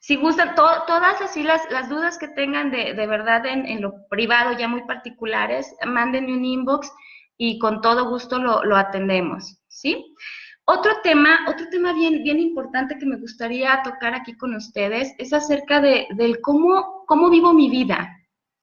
Si 0.01 0.17
gustan, 0.17 0.55
todas 0.55 1.21
así 1.21 1.43
las, 1.43 1.71
las, 1.71 1.89
dudas 1.89 2.19
que 2.19 2.29
tengan 2.29 2.71
de, 2.71 2.95
verdad 3.07 3.45
en, 3.47 3.67
en, 3.67 3.83
lo 3.83 4.07
privado, 4.09 4.53
ya 4.57 4.69
muy 4.69 4.85
particulares, 4.85 5.75
mándenme 5.85 6.33
un 6.33 6.45
inbox 6.45 6.91
y 7.39 7.59
con 7.59 7.81
todo 7.81 8.11
gusto 8.11 8.39
lo, 8.39 8.77
atendemos, 8.77 9.63
¿sí? 9.69 10.15
Otro 10.65 10.93
tema, 11.03 11.47
otro 11.49 11.67
tema 11.71 11.95
bien, 11.95 12.23
bien 12.23 12.41
importante 12.41 12.99
que 12.99 13.07
me 13.07 13.17
gustaría 13.17 13.81
tocar 13.83 14.15
aquí 14.15 14.37
con 14.37 14.55
ustedes 14.55 15.15
es 15.17 15.33
acerca 15.33 15.81
de, 15.81 16.09
del 16.17 16.43
cómo, 16.43 17.05
cómo 17.07 17.31
vivo 17.31 17.55
mi 17.55 17.71
vida, 17.71 18.19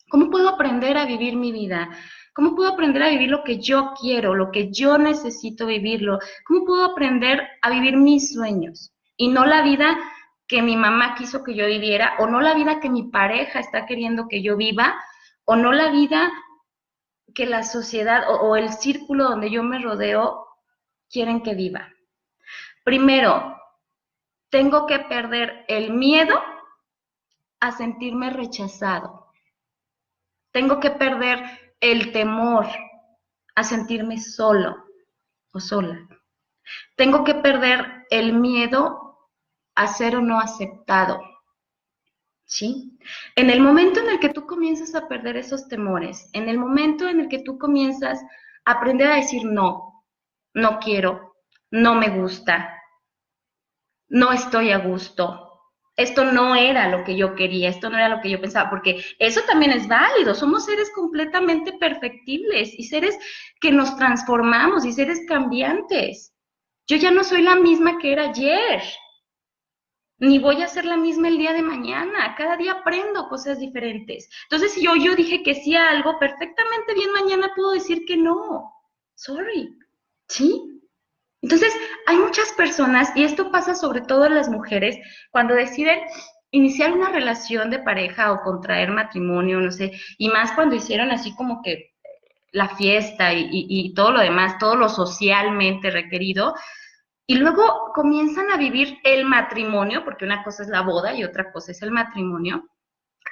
cómo 0.10 0.30
puedo 0.30 0.50
aprender 0.50 0.98
a 0.98 1.06
vivir 1.06 1.36
mi 1.36 1.52
vida. 1.52 1.90
¿Cómo 2.36 2.54
puedo 2.54 2.74
aprender 2.74 3.02
a 3.02 3.10
vivir 3.10 3.30
lo 3.30 3.46
que 3.46 3.60
yo 3.62 3.94
quiero, 3.98 4.36
lo 4.36 4.52
que 4.52 4.70
yo 4.70 4.98
necesito 4.98 5.68
vivirlo? 5.68 6.20
¿Cómo 6.46 6.66
puedo 6.66 6.84
aprender 6.84 7.48
a 7.62 7.70
vivir 7.70 7.96
mis 7.96 8.34
sueños 8.34 8.92
y 9.16 9.30
no 9.30 9.46
la 9.46 9.62
vida 9.62 9.98
que 10.46 10.62
mi 10.62 10.76
mamá 10.76 11.16
quiso 11.16 11.46
que 11.46 11.56
yo 11.56 11.66
viviera 11.66 12.16
o 12.20 12.28
no 12.28 12.42
la 12.42 12.54
vida 12.54 12.82
que 12.82 12.90
mi 12.90 13.04
pareja 13.04 13.62
está 13.62 13.86
queriendo 13.86 14.28
que 14.28 14.42
yo 14.42 14.58
viva 14.58 14.96
o 15.46 15.56
no 15.56 15.72
la 15.72 15.92
vida 15.92 16.30
que 17.36 17.46
la 17.46 17.64
sociedad 17.64 18.24
o, 18.28 18.56
el 18.56 18.72
círculo 18.72 19.26
donde 19.26 19.52
yo 19.52 19.62
me 19.62 19.80
rodeo 19.80 20.48
quieren 21.12 21.44
que 21.44 21.54
viva. 21.54 21.94
Primero, 22.84 23.62
tengo 24.50 24.88
que 24.88 25.00
perder 25.00 25.66
el 25.68 25.94
miedo 25.94 26.42
a 27.60 27.72
sentirme 27.74 28.30
rechazado. 28.30 29.32
Tengo 30.52 30.80
que 30.80 30.92
perder 30.92 31.76
el 31.82 32.14
temor 32.14 32.66
a 33.54 33.64
sentirme 33.64 34.20
solo 34.20 34.86
o 35.52 35.60
sola. 35.60 36.08
Tengo 36.96 37.24
que 37.24 37.36
perder 37.36 38.06
el 38.10 38.34
miedo 38.34 39.30
a 39.76 39.88
ser 39.88 40.16
o 40.16 40.22
no 40.22 40.40
aceptado. 40.40 41.20
¿Sí? 42.46 42.98
En 43.36 43.50
el 43.50 43.60
momento 43.60 44.00
en 44.00 44.10
el 44.10 44.20
que 44.20 44.30
tú 44.30 44.46
comienzas 44.46 44.94
a 44.94 45.08
perder 45.08 45.36
esos 45.36 45.68
temores, 45.68 46.30
en 46.34 46.48
el 46.48 46.60
momento 46.60 47.08
en 47.08 47.20
el 47.20 47.28
que 47.28 47.40
tú 47.40 47.58
comienzas 47.58 48.22
a 48.66 48.74
aprender 48.74 49.08
a 49.08 49.16
decir 49.16 49.44
no, 49.46 50.06
no 50.54 50.80
quiero, 50.80 51.36
no 51.72 51.96
me 51.96 52.10
gusta, 52.10 52.82
no 54.08 54.32
estoy 54.32 54.72
a 54.72 54.78
gusto, 54.78 55.46
esto 55.98 56.26
no 56.26 56.56
era 56.56 56.90
lo 56.90 57.04
que 57.04 57.16
yo 57.16 57.36
quería, 57.36 57.70
esto 57.70 57.90
no 57.90 57.98
era 57.98 58.10
lo 58.10 58.22
que 58.22 58.30
yo 58.30 58.42
pensaba, 58.42 58.70
porque 58.70 59.04
eso 59.18 59.42
también 59.48 59.72
es 59.72 59.88
válido, 59.88 60.36
somos 60.36 60.66
seres 60.66 60.92
completamente 60.94 61.74
perfectibles 61.74 62.78
y 62.78 62.84
seres 62.84 63.18
que 63.62 63.72
nos 63.72 63.96
transformamos 63.96 64.86
y 64.86 64.92
seres 64.92 65.22
cambiantes. 65.28 66.34
Yo 66.88 66.98
ya 66.98 67.12
no 67.12 67.24
soy 67.24 67.42
la 67.42 67.56
misma 67.56 67.98
que 67.98 68.12
era 68.12 68.30
ayer, 68.30 68.84
ni 70.18 70.40
voy 70.40 70.62
a 70.62 70.68
ser 70.68 70.86
la 70.86 70.98
misma 70.98 71.28
el 71.28 71.38
día 71.38 71.54
de 71.54 71.62
mañana, 71.62 72.36
cada 72.38 72.58
día 72.58 72.74
aprendo 72.74 73.28
cosas 73.28 73.60
diferentes. 73.60 74.30
Entonces, 74.44 74.74
si 74.74 74.84
yo, 74.84 74.96
yo 74.96 75.16
dije 75.16 75.44
que 75.44 75.56
sí 75.56 75.76
a 75.76 75.90
algo, 75.90 76.18
perfectamente 76.20 76.94
bien 76.94 77.12
mañana 77.12 77.52
puedo 77.56 77.72
decir 77.72 78.06
que 78.06 78.18
no. 78.18 78.72
Sorry, 79.16 79.78
¿sí? 80.28 80.82
Entonces, 81.42 81.74
hay 82.08 82.18
muchas 82.18 82.52
personas, 82.54 83.12
y 83.16 83.24
esto 83.24 83.52
pasa 83.52 83.76
sobre 83.76 84.02
todo 84.02 84.26
en 84.26 84.36
las 84.36 84.50
mujeres, 84.50 84.98
cuando 85.32 85.54
deciden 85.54 86.00
iniciar 86.52 86.94
una 86.94 87.10
relación 87.10 87.70
de 87.70 87.80
pareja 87.80 88.32
o 88.32 88.42
contraer 88.42 88.90
matrimonio, 88.90 89.60
no 89.60 89.72
sé, 89.72 89.92
y 90.18 90.30
más 90.30 90.54
cuando 90.54 90.76
hicieron 90.76 91.12
así 91.12 91.36
como 91.36 91.62
que 91.62 91.94
la 92.52 92.70
fiesta 92.70 93.34
y, 93.34 93.94
todo 93.94 94.14
lo 94.14 94.22
demás, 94.22 94.58
todo 94.58 94.76
lo 94.76 94.88
socialmente 94.88 95.92
requerido, 95.92 96.56
y 97.28 97.36
luego 97.36 97.92
comienzan 97.94 98.52
a 98.52 98.58
vivir 98.58 99.00
el 99.04 99.26
matrimonio, 99.26 100.04
porque 100.04 100.26
una 100.26 100.44
cosa 100.44 100.64
es 100.64 100.70
la 100.70 100.82
boda 100.82 101.14
y 101.14 101.24
otra 101.24 101.52
cosa 101.52 101.72
es 101.72 101.82
el 101.82 101.92
matrimonio, 101.92 102.70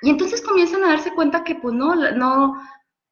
y 0.02 0.10
entonces 0.10 0.42
comienzan 0.42 0.84
a 0.84 0.90
darse 0.90 1.14
cuenta 1.14 1.44
que 1.44 1.56
pues 1.56 1.74
no, 1.74 1.96
no, 1.96 2.62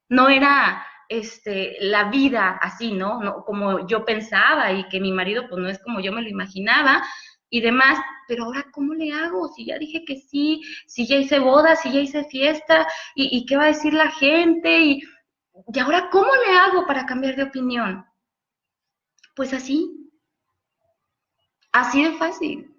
no 0.10 0.30
era 0.30 0.86
este, 1.08 1.78
la 1.80 2.10
vida 2.10 2.58
así, 2.62 2.92
¿no? 2.92 3.22
¿no? 3.22 3.46
Como 3.46 3.88
yo 3.88 4.04
pensaba 4.06 4.72
y 4.72 4.88
que 4.90 5.00
mi 5.00 5.12
marido 5.12 5.48
pues 5.48 5.62
no 5.62 5.70
es 5.70 5.80
como 5.80 6.00
yo 6.00 6.12
me 6.12 6.22
lo 6.22 6.30
imaginaba 6.30 7.04
y 7.50 7.62
demás, 7.62 8.00
pero 8.28 8.46
ahora 8.46 8.66
¿cómo 8.72 8.94
le 8.94 9.14
hago? 9.14 9.50
Si 9.50 9.66
ya 9.66 9.78
dije 9.78 10.04
que 10.06 10.18
sí, 10.18 10.62
si 10.88 11.06
ya 11.06 11.18
hice 11.18 11.40
boda, 11.40 11.76
si 11.76 11.92
ya 11.92 12.00
hice 12.00 12.24
fiesta, 12.26 12.88
y, 13.14 13.46
qué 13.46 13.58
va 13.58 13.66
a 13.66 13.68
decir 13.68 13.94
la 13.94 14.10
gente, 14.10 14.80
y, 14.80 15.04
y 15.74 15.80
ahora 15.80 16.10
¿cómo 16.10 16.30
le 16.48 16.58
hago 16.58 16.86
para 16.88 17.06
cambiar 17.06 17.36
de 17.36 17.44
opinión? 17.44 18.06
Pues 19.36 19.54
así, 19.54 20.11
así 21.72 22.04
de 22.04 22.14
fácil. 22.14 22.76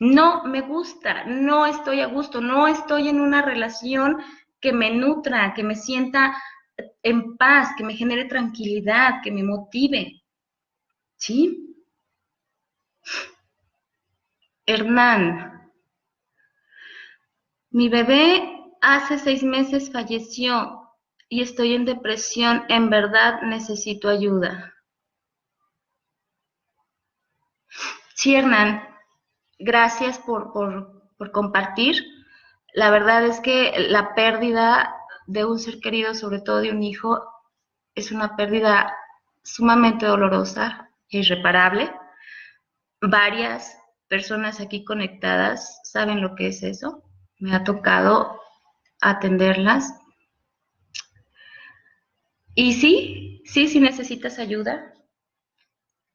No 0.00 0.44
me 0.44 0.60
gusta, 0.60 1.24
no 1.24 1.66
estoy 1.66 2.00
a 2.00 2.06
gusto, 2.06 2.40
no 2.40 2.66
estoy 2.66 3.08
en 3.08 3.20
una 3.20 3.42
relación 3.42 4.18
que 4.60 4.72
me 4.72 4.90
nutra, 4.90 5.54
que 5.54 5.62
me 5.62 5.76
sienta 5.76 6.36
en 7.02 7.36
paz, 7.36 7.70
que 7.76 7.84
me 7.84 7.94
genere 7.94 8.24
tranquilidad, 8.24 9.22
que 9.22 9.30
me 9.30 9.42
motive. 9.42 10.22
¿Sí? 11.16 11.76
Hernán, 14.66 15.70
mi 17.70 17.88
bebé 17.88 18.72
hace 18.80 19.18
seis 19.18 19.42
meses 19.42 19.92
falleció 19.92 20.90
y 21.28 21.42
estoy 21.42 21.74
en 21.74 21.84
depresión. 21.84 22.64
En 22.68 22.90
verdad 22.90 23.42
necesito 23.42 24.08
ayuda. 24.08 24.73
Sí, 28.14 28.36
gracias 29.58 30.18
por, 30.18 30.52
por 30.52 31.32
compartir. 31.32 32.04
La 32.72 32.90
verdad 32.90 33.24
es 33.26 33.40
que 33.40 33.74
la 33.88 34.14
pérdida 34.14 34.94
de 35.26 35.44
un 35.44 35.58
ser 35.58 35.80
querido, 35.80 36.14
sobre 36.14 36.40
todo 36.40 36.60
de 36.60 36.70
un 36.70 36.82
hijo, 36.82 37.22
es 37.94 38.12
una 38.12 38.36
pérdida 38.36 38.94
sumamente 39.42 40.06
dolorosa 40.06 40.90
e 41.10 41.18
irreparable. 41.18 41.92
Varias 43.00 43.76
personas 44.08 44.60
aquí 44.60 44.84
conectadas 44.84 45.80
saben 45.84 46.20
lo 46.20 46.34
que 46.34 46.48
es 46.48 46.62
eso. 46.62 47.02
Me 47.38 47.54
ha 47.54 47.64
tocado 47.64 48.40
atenderlas. 49.00 49.92
Y 52.54 52.74
sí, 52.74 53.42
sí, 53.44 53.68
sí 53.68 53.80
necesitas 53.80 54.38
ayuda. 54.38 54.93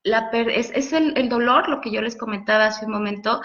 La 0.03 0.29
es, 0.31 0.71
es 0.73 0.93
el, 0.93 1.17
el 1.17 1.29
dolor, 1.29 1.67
lo 1.67 1.81
que 1.81 1.91
yo 1.91 2.01
les 2.01 2.15
comentaba 2.15 2.65
hace 2.65 2.85
un 2.85 2.91
momento. 2.91 3.41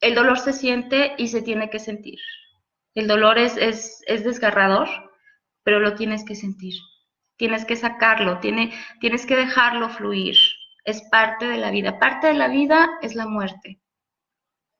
El 0.00 0.14
dolor 0.14 0.38
se 0.38 0.52
siente 0.52 1.14
y 1.18 1.28
se 1.28 1.42
tiene 1.42 1.70
que 1.70 1.78
sentir. 1.78 2.18
El 2.94 3.08
dolor 3.08 3.38
es, 3.38 3.56
es, 3.56 4.24
desgarrador, 4.24 4.88
pero 5.64 5.80
lo 5.80 5.94
tienes 5.94 6.24
que 6.24 6.34
sentir. 6.34 6.74
Tienes 7.36 7.64
que 7.64 7.74
sacarlo, 7.74 8.38
tiene, 8.38 8.72
tienes 9.00 9.26
que 9.26 9.36
dejarlo 9.36 9.88
fluir. 9.88 10.36
Es 10.84 11.02
parte 11.10 11.46
de 11.46 11.58
la 11.58 11.70
vida. 11.70 11.98
Parte 11.98 12.28
de 12.28 12.34
la 12.34 12.48
vida 12.48 12.88
es 13.02 13.16
la 13.16 13.26
muerte. 13.26 13.80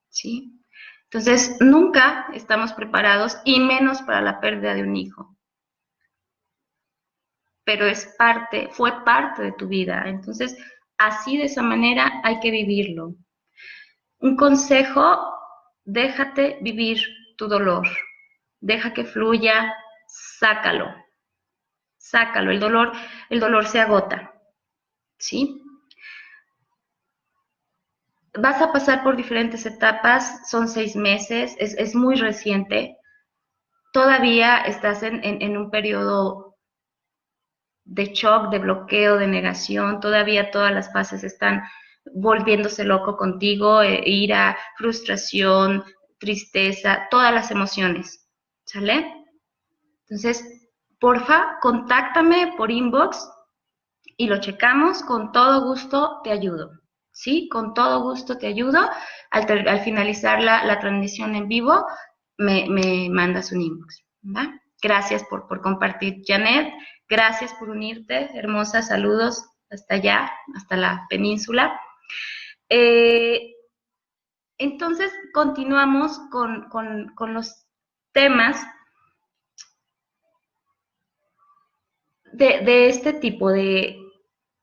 ¿Sí? 0.08 0.60
Entonces, 1.04 1.56
nunca 1.60 2.26
estamos 2.34 2.72
preparados 2.72 3.38
y 3.44 3.58
menos 3.60 4.02
para 4.02 4.20
la 4.20 4.40
pérdida 4.40 4.74
de 4.74 4.82
un 4.82 4.96
hijo. 4.96 5.33
Pero 7.64 7.86
es 7.86 8.14
parte, 8.18 8.68
fue 8.72 9.04
parte 9.04 9.42
de 9.42 9.52
tu 9.52 9.68
vida. 9.68 10.04
Entonces, 10.06 10.56
así 10.98 11.36
de 11.38 11.44
esa 11.44 11.62
manera 11.62 12.20
hay 12.22 12.40
que 12.40 12.50
vivirlo. 12.50 13.14
Un 14.18 14.36
consejo, 14.36 15.34
déjate 15.84 16.58
vivir 16.60 16.98
tu 17.36 17.48
dolor. 17.48 17.86
Deja 18.60 18.92
que 18.92 19.04
fluya, 19.04 19.74
sácalo. 20.06 20.94
Sácalo, 21.98 22.50
el 22.50 22.60
dolor, 22.60 22.92
el 23.30 23.40
dolor 23.40 23.66
se 23.66 23.80
agota. 23.80 24.32
¿Sí? 25.18 25.62
Vas 28.36 28.60
a 28.60 28.72
pasar 28.72 29.02
por 29.04 29.16
diferentes 29.16 29.64
etapas, 29.64 30.50
son 30.50 30.68
seis 30.68 30.96
meses, 30.96 31.54
es, 31.58 31.94
muy 31.94 32.16
reciente. 32.16 32.96
Todavía 33.92 34.58
estás 34.58 35.02
en, 35.04 35.56
un 35.56 35.70
periodo 35.70 36.43
de 37.84 38.06
shock, 38.06 38.50
de 38.50 38.58
bloqueo, 38.58 39.18
de 39.18 39.26
negación, 39.26 40.00
todavía 40.00 40.50
todas 40.50 40.72
las 40.72 40.92
fases 40.92 41.22
están 41.22 41.62
volviéndose 42.12 42.84
loco 42.84 43.16
contigo, 43.16 43.82
eh, 43.82 44.02
ira, 44.04 44.56
frustración, 44.76 45.84
tristeza, 46.18 47.06
todas 47.10 47.32
las 47.32 47.50
emociones, 47.50 48.28
¿sale? 48.64 49.12
Entonces, 50.02 50.44
porfa, 50.98 51.58
contáctame 51.60 52.54
por 52.56 52.70
inbox 52.70 53.28
y 54.16 54.26
lo 54.26 54.38
checamos, 54.38 55.02
con 55.02 55.32
todo 55.32 55.66
gusto 55.66 56.20
te 56.22 56.30
ayudo, 56.30 56.70
¿sí? 57.12 57.48
Con 57.48 57.74
todo 57.74 58.02
gusto 58.02 58.38
te 58.38 58.46
ayudo. 58.46 58.80
Al, 59.30 59.80
finalizar 59.80 60.40
la, 60.40 60.78
transmisión 60.78 61.34
en 61.34 61.48
vivo, 61.48 61.84
me, 62.38 63.08
mandas 63.10 63.52
un 63.52 63.62
inbox, 63.62 64.04
¿va? 64.24 64.60
Gracias 64.80 65.24
por, 65.24 65.48
por 65.48 65.60
compartir, 65.62 66.22
Janet. 66.26 66.72
Gracias 67.08 67.52
por 67.54 67.70
unirte. 67.70 68.30
Hermosa, 68.36 68.82
saludos 68.82 69.44
hasta 69.70 69.96
allá, 69.96 70.32
hasta 70.54 70.76
la 70.76 71.06
península. 71.08 71.78
Eh, 72.68 73.54
entonces, 74.58 75.12
continuamos 75.32 76.18
con, 76.30 76.70
los 77.34 77.66
temas 78.12 78.64
de, 82.32 82.88
este 82.88 83.12
tipo, 83.14 83.50
de, 83.50 83.98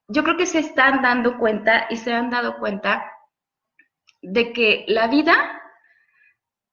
yo 0.08 0.24
creo 0.24 0.38
que 0.38 0.46
se 0.46 0.60
están 0.60 1.02
dando 1.02 1.38
cuenta 1.38 1.88
y 1.90 1.98
se 1.98 2.14
han 2.14 2.30
dado 2.30 2.58
cuenta 2.58 3.12
de 4.22 4.54
que 4.54 4.86
la 4.88 5.08
vida 5.08 5.62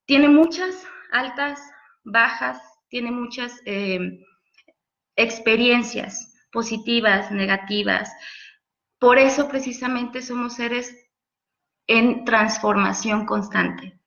tiene 0.06 0.28
muchas 0.28 0.86
altas, 1.12 1.60
bajas, 2.04 2.62
tiene 2.88 3.10
muchas 3.10 3.60
eh, 3.66 3.98
experiencias 5.18 6.34
positivas, 6.50 7.30
negativas. 7.30 8.10
Por 8.98 9.18
eso 9.18 9.48
precisamente 9.48 10.22
somos 10.22 10.54
seres 10.54 10.96
en 11.86 12.24
transformación 12.24 13.26
constante. 13.26 13.98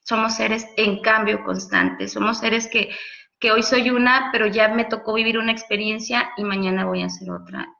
Somos 0.00 0.34
seres 0.34 0.66
en 0.76 1.00
cambio 1.00 1.42
constante. 1.44 2.08
Somos 2.08 2.38
seres 2.38 2.68
que, 2.68 2.94
que 3.38 3.52
hoy 3.52 3.62
soy 3.62 3.90
una, 3.90 4.30
pero 4.32 4.46
ya 4.46 4.68
me 4.68 4.84
tocó 4.84 5.14
vivir 5.14 5.38
una 5.38 5.52
experiencia 5.52 6.30
y 6.36 6.44
mañana 6.44 6.84
voy 6.84 7.02
a 7.02 7.06
hacer 7.06 7.30
otra. 7.30 7.75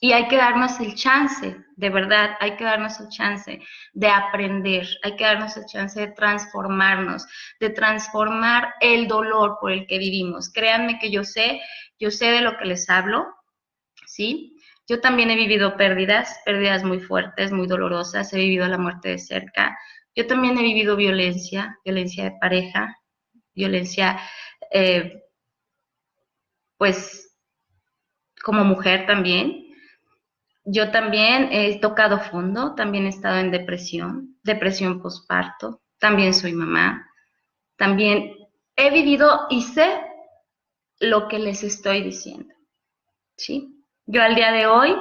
Y 0.00 0.12
hay 0.12 0.28
que 0.28 0.36
darnos 0.36 0.78
el 0.78 0.94
chance, 0.94 1.56
de 1.74 1.90
verdad, 1.90 2.36
hay 2.38 2.56
que 2.56 2.62
darnos 2.62 3.00
el 3.00 3.08
chance 3.08 3.60
de 3.92 4.08
aprender, 4.08 4.86
hay 5.02 5.16
que 5.16 5.24
darnos 5.24 5.56
el 5.56 5.66
chance 5.66 5.98
de 5.98 6.12
transformarnos, 6.12 7.26
de 7.58 7.70
transformar 7.70 8.74
el 8.80 9.08
dolor 9.08 9.58
por 9.60 9.72
el 9.72 9.88
que 9.88 9.98
vivimos. 9.98 10.52
Créanme 10.52 11.00
que 11.00 11.10
yo 11.10 11.24
sé, 11.24 11.60
yo 11.98 12.12
sé 12.12 12.26
de 12.26 12.42
lo 12.42 12.56
que 12.56 12.66
les 12.66 12.88
hablo, 12.88 13.26
¿sí? 14.06 14.56
Yo 14.86 15.00
también 15.00 15.30
he 15.30 15.36
vivido 15.36 15.76
pérdidas, 15.76 16.40
pérdidas 16.44 16.84
muy 16.84 17.00
fuertes, 17.00 17.50
muy 17.50 17.66
dolorosas, 17.66 18.32
he 18.32 18.38
vivido 18.38 18.68
la 18.68 18.78
muerte 18.78 19.08
de 19.08 19.18
cerca. 19.18 19.76
Yo 20.14 20.28
también 20.28 20.56
he 20.58 20.62
vivido 20.62 20.94
violencia, 20.94 21.76
violencia 21.84 22.24
de 22.24 22.36
pareja, 22.40 22.96
violencia, 23.52 24.20
eh, 24.70 25.24
pues, 26.76 27.36
como 28.40 28.64
mujer 28.64 29.04
también 29.04 29.67
yo 30.70 30.90
también 30.90 31.48
he 31.50 31.80
tocado 31.80 32.20
fondo, 32.20 32.74
también 32.74 33.06
he 33.06 33.08
estado 33.08 33.38
en 33.38 33.50
depresión, 33.50 34.36
depresión 34.42 35.00
posparto, 35.00 35.80
también 35.98 36.34
soy 36.34 36.52
mamá, 36.52 37.10
también 37.76 38.34
he 38.76 38.90
vivido 38.90 39.46
y 39.48 39.62
sé 39.62 40.00
lo 41.00 41.28
que 41.28 41.38
les 41.38 41.62
estoy 41.62 42.02
diciendo. 42.02 42.54
¿Sí? 43.36 43.82
Yo 44.06 44.22
al 44.22 44.34
día 44.34 44.52
de 44.52 44.66
hoy, 44.66 44.94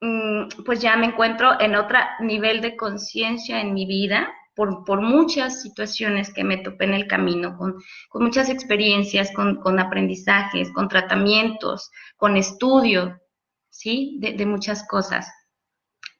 mm, 0.00 0.64
pues 0.66 0.80
ya 0.80 0.96
me 0.96 1.06
encuentro 1.06 1.58
en 1.58 1.74
otro 1.74 1.98
nivel 2.20 2.60
de 2.60 2.76
conciencia 2.76 3.60
en 3.60 3.72
mi 3.72 3.86
vida, 3.86 4.28
por, 4.54 5.00
muchas 5.00 5.62
situaciones 5.62 6.34
que 6.34 6.42
me 6.42 6.56
topé 6.56 6.84
en 6.84 6.94
el 6.94 7.06
camino, 7.06 7.56
con, 7.56 7.76
muchas 8.14 8.48
experiencias, 8.50 9.30
con, 9.32 9.78
aprendizajes, 9.78 10.72
con 10.72 10.88
tratamientos, 10.88 11.90
con 12.16 12.36
estudio, 12.36 13.20
¿sí? 13.70 14.18
De, 14.20 14.46
muchas 14.46 14.86
cosas. 14.86 15.32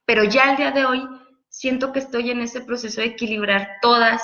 Pero 0.05 0.25
ya 0.25 0.51
al 0.51 0.57
día 0.57 0.71
de 0.71 0.85
hoy 0.85 1.03
siento 1.49 1.93
que 1.93 1.99
estoy 1.99 2.31
en 2.31 2.41
ese 2.41 2.61
proceso 2.61 3.01
de 3.01 3.09
equilibrar 3.09 3.77
todas 3.83 4.23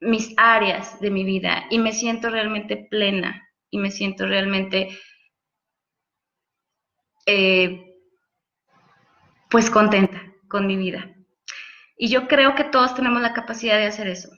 mis 0.00 0.32
áreas 0.36 1.00
de 1.00 1.10
mi 1.10 1.24
vida 1.24 1.64
y 1.70 1.78
me 1.78 1.92
siento 1.92 2.30
realmente 2.30 2.88
plena 2.90 3.48
y 3.70 3.78
me 3.78 3.90
siento 3.90 4.26
realmente 4.26 4.96
eh, 7.26 7.94
pues 9.50 9.70
contenta 9.70 10.22
con 10.48 10.66
mi 10.66 10.76
vida. 10.76 11.14
Y 11.96 12.08
yo 12.08 12.28
creo 12.28 12.54
que 12.54 12.64
todos 12.64 12.94
tenemos 12.94 13.20
la 13.20 13.32
capacidad 13.32 13.76
de 13.76 13.86
hacer 13.86 14.06
eso. 14.06 14.30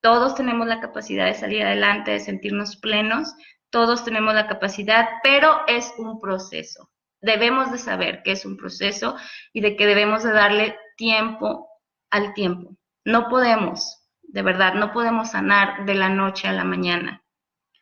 Todos 0.00 0.34
tenemos 0.34 0.66
la 0.66 0.80
capacidad 0.80 1.26
de 1.26 1.34
salir 1.34 1.62
adelante, 1.62 2.12
de 2.12 2.20
sentirnos 2.20 2.76
plenos. 2.76 3.34
Todos 3.70 4.04
tenemos 4.04 4.34
la 4.34 4.46
capacidad, 4.46 5.08
pero 5.22 5.60
es 5.66 5.92
un 5.98 6.20
proceso 6.20 6.90
debemos 7.24 7.72
de 7.72 7.78
saber 7.78 8.22
que 8.22 8.32
es 8.32 8.44
un 8.44 8.56
proceso 8.56 9.16
y 9.52 9.60
de 9.60 9.76
que 9.76 9.86
debemos 9.86 10.22
de 10.22 10.32
darle 10.32 10.78
tiempo 10.96 11.68
al 12.10 12.34
tiempo. 12.34 12.76
No 13.04 13.28
podemos, 13.28 14.06
de 14.22 14.42
verdad, 14.42 14.74
no 14.74 14.92
podemos 14.92 15.30
sanar 15.30 15.86
de 15.86 15.94
la 15.94 16.08
noche 16.08 16.48
a 16.48 16.52
la 16.52 16.64
mañana. 16.64 17.22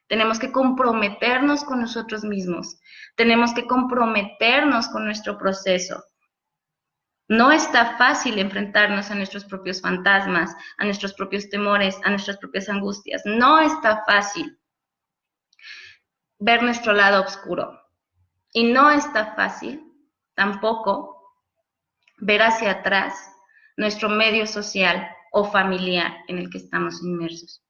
Tenemos 0.06 0.38
que 0.38 0.52
comprometernos 0.52 1.64
con 1.64 1.80
nosotros 1.80 2.22
mismos. 2.22 2.78
Tenemos 3.16 3.52
que 3.52 3.66
comprometernos 3.66 4.88
con 4.88 5.04
nuestro 5.04 5.38
proceso. 5.38 6.04
No 7.28 7.50
está 7.50 7.96
fácil 7.96 8.38
enfrentarnos 8.38 9.10
a 9.10 9.14
nuestros 9.14 9.44
propios 9.44 9.80
fantasmas, 9.80 10.54
a 10.78 10.84
nuestros 10.84 11.14
propios 11.14 11.48
temores, 11.48 11.98
a 12.04 12.10
nuestras 12.10 12.36
propias 12.36 12.68
angustias. 12.68 13.22
No 13.24 13.58
está 13.58 14.04
fácil 14.04 14.58
ver 16.38 16.62
nuestro 16.62 16.92
lado 16.92 17.22
oscuro. 17.22 17.81
Y 18.52 18.64
no 18.64 18.90
está 18.90 19.34
fácil 19.34 19.82
tampoco 20.34 21.34
ver 22.18 22.42
hacia 22.42 22.70
atrás 22.70 23.14
nuestro 23.76 24.08
medio 24.08 24.46
social 24.46 25.08
o 25.32 25.44
familiar 25.44 26.18
en 26.28 26.38
el 26.38 26.50
que 26.50 26.58
estamos 26.58 27.02
inmersos. 27.02 27.62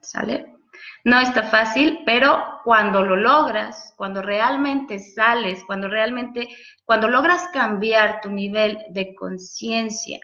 ¿Sale? 0.00 0.56
No 1.04 1.20
está 1.20 1.44
fácil, 1.44 2.00
pero 2.04 2.60
cuando 2.64 3.02
lo 3.02 3.16
logras, 3.16 3.94
cuando 3.96 4.22
realmente 4.22 4.98
sales, 4.98 5.62
cuando 5.64 5.88
realmente, 5.88 6.48
cuando 6.84 7.08
logras 7.08 7.48
cambiar 7.52 8.20
tu 8.20 8.30
nivel 8.30 8.84
de 8.90 9.14
conciencia 9.14 10.20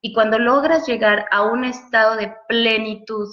y 0.00 0.12
cuando 0.12 0.38
logras 0.38 0.86
llegar 0.86 1.26
a 1.30 1.42
un 1.42 1.64
estado 1.64 2.16
de 2.16 2.34
plenitud, 2.48 3.28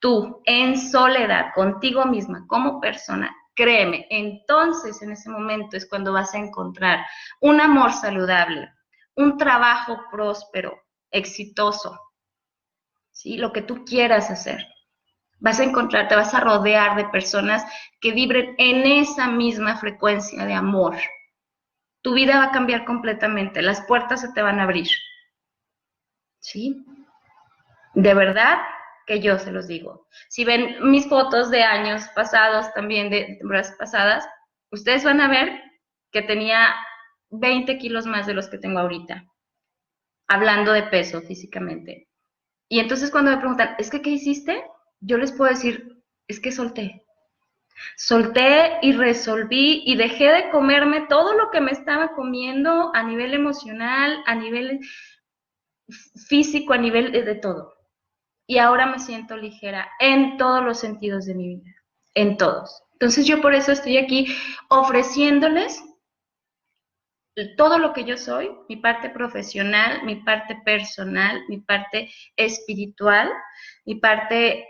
tú 0.00 0.42
en 0.44 0.76
soledad, 0.76 1.52
contigo 1.54 2.04
misma, 2.04 2.44
como 2.46 2.80
persona, 2.80 3.34
Créeme, 3.60 4.06
entonces 4.08 5.02
en 5.02 5.12
ese 5.12 5.28
momento 5.28 5.76
es 5.76 5.86
cuando 5.86 6.14
vas 6.14 6.32
a 6.32 6.38
encontrar 6.38 7.04
un 7.42 7.60
amor 7.60 7.92
saludable, 7.92 8.72
un 9.16 9.36
trabajo 9.36 10.00
próspero, 10.10 10.80
exitoso, 11.10 12.00
¿sí? 13.10 13.36
Lo 13.36 13.52
que 13.52 13.60
tú 13.60 13.84
quieras 13.84 14.30
hacer. 14.30 14.66
Vas 15.40 15.60
a 15.60 15.64
encontrar, 15.64 16.08
te 16.08 16.16
vas 16.16 16.32
a 16.32 16.40
rodear 16.40 16.96
de 16.96 17.10
personas 17.10 17.62
que 18.00 18.12
vibren 18.12 18.54
en 18.56 18.86
esa 18.86 19.26
misma 19.26 19.76
frecuencia 19.76 20.46
de 20.46 20.54
amor. 20.54 20.96
Tu 22.00 22.14
vida 22.14 22.38
va 22.38 22.44
a 22.44 22.52
cambiar 22.52 22.86
completamente, 22.86 23.60
las 23.60 23.82
puertas 23.82 24.22
se 24.22 24.32
te 24.32 24.40
van 24.40 24.58
a 24.58 24.62
abrir. 24.62 24.88
¿Sí? 26.38 26.82
De 27.92 28.14
verdad, 28.14 28.56
que 29.10 29.20
yo 29.20 29.40
se 29.40 29.50
los 29.50 29.66
digo. 29.66 30.06
Si 30.28 30.44
ven 30.44 30.88
mis 30.88 31.08
fotos 31.08 31.50
de 31.50 31.64
años 31.64 32.04
pasados, 32.14 32.72
también 32.74 33.10
de 33.10 33.38
temporadas 33.40 33.74
pasadas, 33.76 34.24
ustedes 34.70 35.02
van 35.02 35.20
a 35.20 35.26
ver 35.26 35.60
que 36.12 36.22
tenía 36.22 36.72
20 37.30 37.76
kilos 37.78 38.06
más 38.06 38.28
de 38.28 38.34
los 38.34 38.48
que 38.48 38.58
tengo 38.58 38.78
ahorita, 38.78 39.26
hablando 40.28 40.72
de 40.72 40.84
peso 40.84 41.22
físicamente. 41.22 42.06
Y 42.68 42.78
entonces 42.78 43.10
cuando 43.10 43.32
me 43.32 43.38
preguntan, 43.38 43.74
¿es 43.78 43.90
que 43.90 44.00
qué 44.00 44.10
hiciste? 44.10 44.64
Yo 45.00 45.18
les 45.18 45.32
puedo 45.32 45.50
decir, 45.50 46.04
es 46.28 46.38
que 46.38 46.52
solté. 46.52 47.04
Solté 47.96 48.78
y 48.80 48.92
resolví 48.92 49.82
y 49.86 49.96
dejé 49.96 50.30
de 50.30 50.50
comerme 50.50 51.06
todo 51.08 51.34
lo 51.34 51.50
que 51.50 51.60
me 51.60 51.72
estaba 51.72 52.12
comiendo 52.14 52.92
a 52.94 53.02
nivel 53.02 53.34
emocional, 53.34 54.22
a 54.26 54.36
nivel 54.36 54.78
físico, 56.28 56.74
a 56.74 56.78
nivel 56.78 57.10
de 57.10 57.34
todo 57.34 57.79
y 58.50 58.58
ahora 58.58 58.86
me 58.86 58.98
siento 58.98 59.36
ligera 59.36 59.88
en 60.00 60.36
todos 60.36 60.64
los 60.64 60.80
sentidos 60.80 61.24
de 61.24 61.36
mi 61.36 61.54
vida, 61.54 61.70
en 62.14 62.36
todos. 62.36 62.82
Entonces 62.94 63.24
yo 63.24 63.40
por 63.40 63.54
eso 63.54 63.70
estoy 63.70 63.96
aquí 63.96 64.26
ofreciéndoles 64.68 65.80
todo 67.56 67.78
lo 67.78 67.92
que 67.92 68.02
yo 68.02 68.16
soy, 68.16 68.50
mi 68.68 68.74
parte 68.74 69.08
profesional, 69.08 70.04
mi 70.04 70.16
parte 70.16 70.60
personal, 70.64 71.44
mi 71.48 71.58
parte 71.60 72.10
espiritual, 72.34 73.30
mi 73.84 73.94
parte 73.94 74.66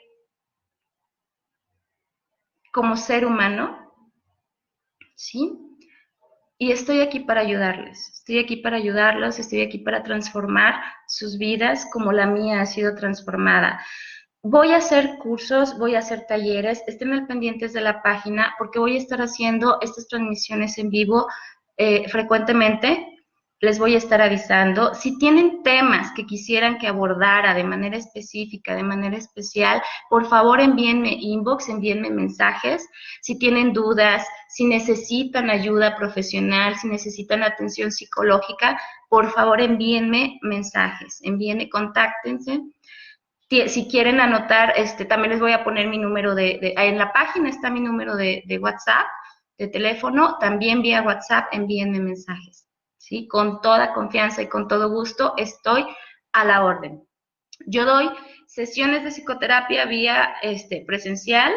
como 2.74 2.98
ser 2.98 3.24
humano, 3.24 3.94
¿sí? 5.14 5.69
Y 6.62 6.72
estoy 6.72 7.00
aquí 7.00 7.20
para 7.20 7.40
ayudarles, 7.40 8.10
estoy 8.10 8.38
aquí 8.38 8.56
para 8.56 8.76
ayudarlos, 8.76 9.38
estoy 9.38 9.62
aquí 9.62 9.78
para 9.78 10.02
transformar 10.02 10.74
sus 11.08 11.38
vidas 11.38 11.86
como 11.90 12.12
la 12.12 12.26
mía 12.26 12.60
ha 12.60 12.66
sido 12.66 12.94
transformada. 12.94 13.80
Voy 14.42 14.72
a 14.72 14.76
hacer 14.76 15.16
cursos, 15.16 15.78
voy 15.78 15.94
a 15.94 16.00
hacer 16.00 16.26
talleres, 16.28 16.82
estén 16.86 17.14
al 17.14 17.26
pendientes 17.26 17.72
de 17.72 17.80
la 17.80 18.02
página 18.02 18.54
porque 18.58 18.78
voy 18.78 18.96
a 18.96 18.98
estar 18.98 19.22
haciendo 19.22 19.78
estas 19.80 20.06
transmisiones 20.06 20.76
en 20.76 20.90
vivo 20.90 21.28
eh, 21.78 22.06
frecuentemente 22.10 23.09
les 23.60 23.78
voy 23.78 23.94
a 23.94 23.98
estar 23.98 24.22
avisando. 24.22 24.94
Si 24.94 25.18
tienen 25.18 25.62
temas 25.62 26.12
que 26.12 26.26
quisieran 26.26 26.78
que 26.78 26.88
abordara 26.88 27.54
de 27.54 27.62
manera 27.62 27.96
específica, 27.98 28.74
de 28.74 28.82
manera 28.82 29.16
especial, 29.16 29.82
por 30.08 30.26
favor 30.26 30.60
envíenme 30.60 31.12
inbox, 31.12 31.68
envíenme 31.68 32.10
mensajes. 32.10 32.88
Si 33.20 33.38
tienen 33.38 33.72
dudas, 33.72 34.26
si 34.48 34.64
necesitan 34.64 35.50
ayuda 35.50 35.96
profesional, 35.96 36.76
si 36.76 36.88
necesitan 36.88 37.42
atención 37.42 37.92
psicológica, 37.92 38.80
por 39.08 39.30
favor 39.30 39.60
envíenme 39.60 40.38
mensajes, 40.42 41.20
envíenme, 41.22 41.68
contáctense. 41.68 42.60
Si 43.66 43.88
quieren 43.88 44.20
anotar, 44.20 44.72
este, 44.76 45.04
también 45.04 45.32
les 45.32 45.40
voy 45.40 45.52
a 45.52 45.64
poner 45.64 45.88
mi 45.88 45.98
número 45.98 46.34
de, 46.36 46.72
en 46.76 46.98
la 46.98 47.12
página 47.12 47.48
está 47.48 47.68
mi 47.68 47.80
número 47.80 48.14
de, 48.16 48.44
de 48.46 48.58
WhatsApp 48.58 49.06
de 49.58 49.66
teléfono, 49.66 50.38
también 50.38 50.80
vía 50.82 51.02
WhatsApp, 51.02 51.48
envíenme 51.52 51.98
mensajes. 51.98 52.69
¿Sí? 53.00 53.26
Con 53.26 53.62
toda 53.62 53.94
confianza 53.94 54.42
y 54.42 54.48
con 54.48 54.68
todo 54.68 54.90
gusto 54.90 55.32
estoy 55.38 55.86
a 56.32 56.44
la 56.44 56.62
orden. 56.64 57.02
Yo 57.66 57.84
doy 57.86 58.10
sesiones 58.46 59.02
de 59.02 59.10
psicoterapia 59.10 59.86
vía 59.86 60.34
este, 60.42 60.84
presencial, 60.86 61.52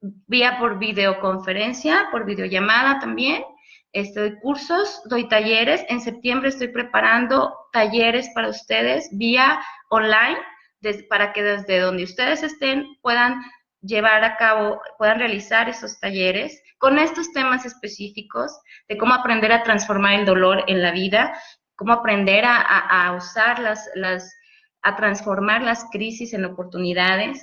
vía 0.00 0.58
por 0.58 0.78
videoconferencia, 0.78 2.08
por 2.10 2.26
videollamada 2.26 2.98
también. 2.98 3.44
Este, 3.92 4.20
doy 4.20 4.40
cursos, 4.40 5.00
doy 5.04 5.28
talleres. 5.28 5.84
En 5.88 6.00
septiembre 6.00 6.48
estoy 6.48 6.68
preparando 6.68 7.56
talleres 7.72 8.28
para 8.34 8.48
ustedes 8.48 9.08
vía 9.12 9.60
online, 9.90 10.38
para 11.08 11.32
que 11.32 11.42
desde 11.42 11.78
donde 11.78 12.02
ustedes 12.02 12.42
estén 12.42 12.96
puedan 13.00 13.40
llevar 13.80 14.24
a 14.24 14.36
cabo, 14.36 14.80
puedan 14.98 15.20
realizar 15.20 15.68
esos 15.68 16.00
talleres 16.00 16.60
con 16.84 16.98
estos 16.98 17.32
temas 17.32 17.64
específicos 17.64 18.60
de 18.90 18.98
cómo 18.98 19.14
aprender 19.14 19.50
a 19.52 19.62
transformar 19.62 20.20
el 20.20 20.26
dolor 20.26 20.64
en 20.66 20.82
la 20.82 20.92
vida, 20.92 21.32
cómo 21.76 21.94
aprender 21.94 22.44
a, 22.46 23.14
usar 23.16 23.58
las, 23.58 23.88
a 24.82 24.94
transformar 24.94 25.62
las 25.62 25.86
crisis 25.90 26.34
en 26.34 26.44
oportunidades, 26.44 27.42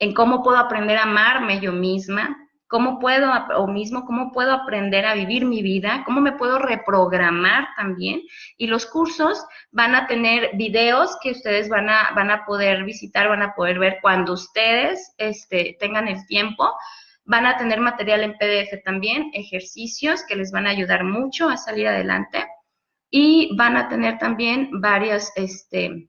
en 0.00 0.12
cómo 0.12 0.42
puedo 0.42 0.58
aprender 0.58 0.96
a 0.96 1.04
amarme 1.04 1.60
yo 1.60 1.70
misma, 1.70 2.36
cómo 2.66 2.98
puedo, 2.98 3.32
o 3.56 3.68
mismo, 3.68 4.04
cómo 4.04 4.32
puedo 4.32 4.52
aprender 4.52 5.06
a 5.06 5.14
vivir 5.14 5.44
mi 5.44 5.62
vida, 5.62 6.02
cómo 6.04 6.20
me 6.20 6.32
puedo 6.32 6.58
reprogramar 6.58 7.68
también. 7.76 8.22
Y 8.56 8.66
los 8.66 8.86
cursos 8.86 9.46
van 9.70 9.94
a 9.94 10.08
tener 10.08 10.50
videos 10.54 11.16
que 11.22 11.30
ustedes 11.30 11.68
van 11.68 11.88
a, 11.88 12.10
van 12.16 12.32
a 12.32 12.44
poder 12.44 12.82
visitar, 12.82 13.28
van 13.28 13.42
a 13.42 13.54
poder 13.54 13.78
ver 13.78 13.98
cuando 14.02 14.32
ustedes 14.32 15.14
este, 15.16 15.76
tengan 15.78 16.08
el 16.08 16.26
tiempo. 16.26 16.72
Van 17.30 17.46
a 17.46 17.56
tener 17.56 17.78
material 17.78 18.24
en 18.24 18.36
PDF 18.36 18.82
también, 18.84 19.30
ejercicios 19.34 20.24
que 20.26 20.34
les 20.34 20.50
van 20.50 20.66
a 20.66 20.70
ayudar 20.70 21.04
mucho 21.04 21.48
a 21.48 21.56
salir 21.56 21.86
adelante. 21.86 22.44
Y 23.08 23.56
van 23.56 23.76
a 23.76 23.88
tener 23.88 24.18
también 24.18 24.80
varias 24.80 25.32
este, 25.36 26.08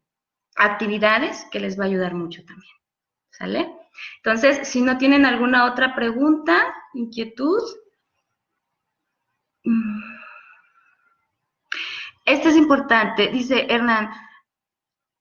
actividades 0.55 1.45
que 1.51 1.59
les 1.59 1.79
va 1.79 1.83
a 1.83 1.87
ayudar 1.87 2.15
mucho 2.15 2.43
también. 2.43 2.73
¿Sale? 3.29 3.71
Entonces, 4.23 4.67
si 4.67 4.81
no 4.81 4.97
tienen 4.97 5.27
alguna 5.27 5.65
otra 5.65 5.93
pregunta, 5.93 6.73
inquietud. 6.95 7.61
Mm. 9.63 10.01
Esto 12.25 12.49
es 12.49 12.55
importante, 12.55 13.27
dice 13.27 13.67
Hernán. 13.69 14.09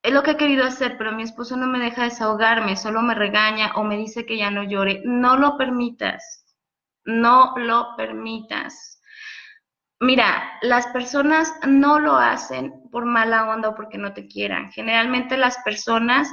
Es 0.03 0.14
lo 0.14 0.22
que 0.22 0.32
he 0.32 0.36
querido 0.36 0.64
hacer, 0.64 0.96
pero 0.96 1.12
mi 1.12 1.22
esposo 1.22 1.57
no 1.57 1.66
me 1.66 1.78
deja 1.78 2.05
desahogarme, 2.05 2.76
solo 2.76 3.03
me 3.03 3.14
regaña 3.14 3.72
o 3.74 3.84
me 3.84 3.98
dice 3.98 4.24
que 4.24 4.38
ya 4.38 4.51
no 4.51 4.62
llore. 4.62 5.03
No 5.05 5.36
lo 5.36 5.59
permitas, 5.59 6.46
no 7.05 7.55
lo 7.57 7.94
permitas. 7.96 9.03
Mira, 10.01 10.59
las 10.62 10.86
personas 10.86 11.53
no 11.66 11.98
lo 11.98 12.16
hacen 12.16 12.88
por 12.90 13.05
mala 13.05 13.51
onda 13.51 13.68
o 13.68 13.74
porque 13.74 13.98
no 13.98 14.14
te 14.14 14.26
quieran. 14.26 14.72
Generalmente 14.72 15.36
las 15.36 15.59
personas 15.59 16.32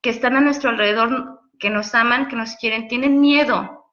que 0.00 0.08
están 0.08 0.36
a 0.36 0.40
nuestro 0.40 0.70
alrededor 0.70 1.40
que 1.58 1.68
nos 1.68 1.94
aman, 1.94 2.28
que 2.28 2.36
nos 2.36 2.56
quieren, 2.56 2.88
tienen 2.88 3.20
miedo, 3.20 3.92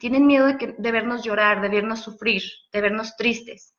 tienen 0.00 0.26
miedo 0.26 0.46
de, 0.46 0.74
de 0.78 0.92
vernos 0.92 1.22
llorar, 1.22 1.60
de 1.60 1.68
vernos 1.68 2.00
sufrir, 2.00 2.42
de 2.72 2.80
vernos 2.80 3.14
tristes. 3.16 3.75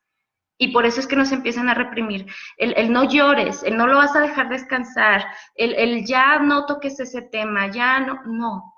Y 0.58 0.72
por 0.72 0.84
eso 0.84 1.00
es 1.00 1.06
que 1.06 1.16
nos 1.16 1.30
empiezan 1.30 1.68
a 1.68 1.74
reprimir. 1.74 2.26
El, 2.56 2.92
no 2.92 3.04
llores, 3.04 3.62
el 3.62 3.76
no 3.76 3.86
lo 3.86 3.96
vas 3.96 4.14
a 4.16 4.20
dejar 4.20 4.48
descansar, 4.48 5.24
el, 5.54 5.74
el 5.74 6.04
ya 6.04 6.40
no 6.40 6.66
toques 6.66 6.98
ese 6.98 7.22
tema, 7.22 7.70
ya 7.70 8.00
no, 8.00 8.20
no, 8.26 8.74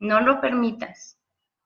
no 0.00 0.20
lo 0.20 0.40
permitas. 0.40 1.18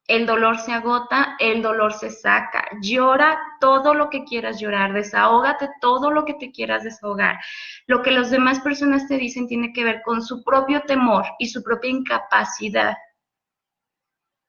El 0.09 0.25
dolor 0.25 0.59
se 0.59 0.73
agota, 0.73 1.37
el 1.41 1.63
dolor 1.63 1.93
se 1.93 2.11
saca. 2.11 2.69
Llora 2.81 3.39
todo 3.61 3.93
lo 3.93 4.09
que 4.09 4.25
quieras 4.25 4.61
llorar, 4.61 4.93
desahógate 4.93 5.69
todo 5.81 6.13
lo 6.13 6.25
que 6.25 6.35
te 6.35 6.53
quieras 6.53 6.85
desahogar. 6.85 7.39
Lo 7.87 8.03
que 8.03 8.13
las 8.13 8.31
demás 8.31 8.61
personas 8.61 9.09
te 9.09 9.17
dicen 9.17 9.49
tiene 9.49 9.73
que 9.73 9.85
ver 9.85 10.03
con 10.05 10.23
su 10.23 10.45
propio 10.45 10.83
temor 10.83 11.25
y 11.41 11.49
su 11.49 11.63
propia 11.63 11.91
incapacidad 11.91 12.97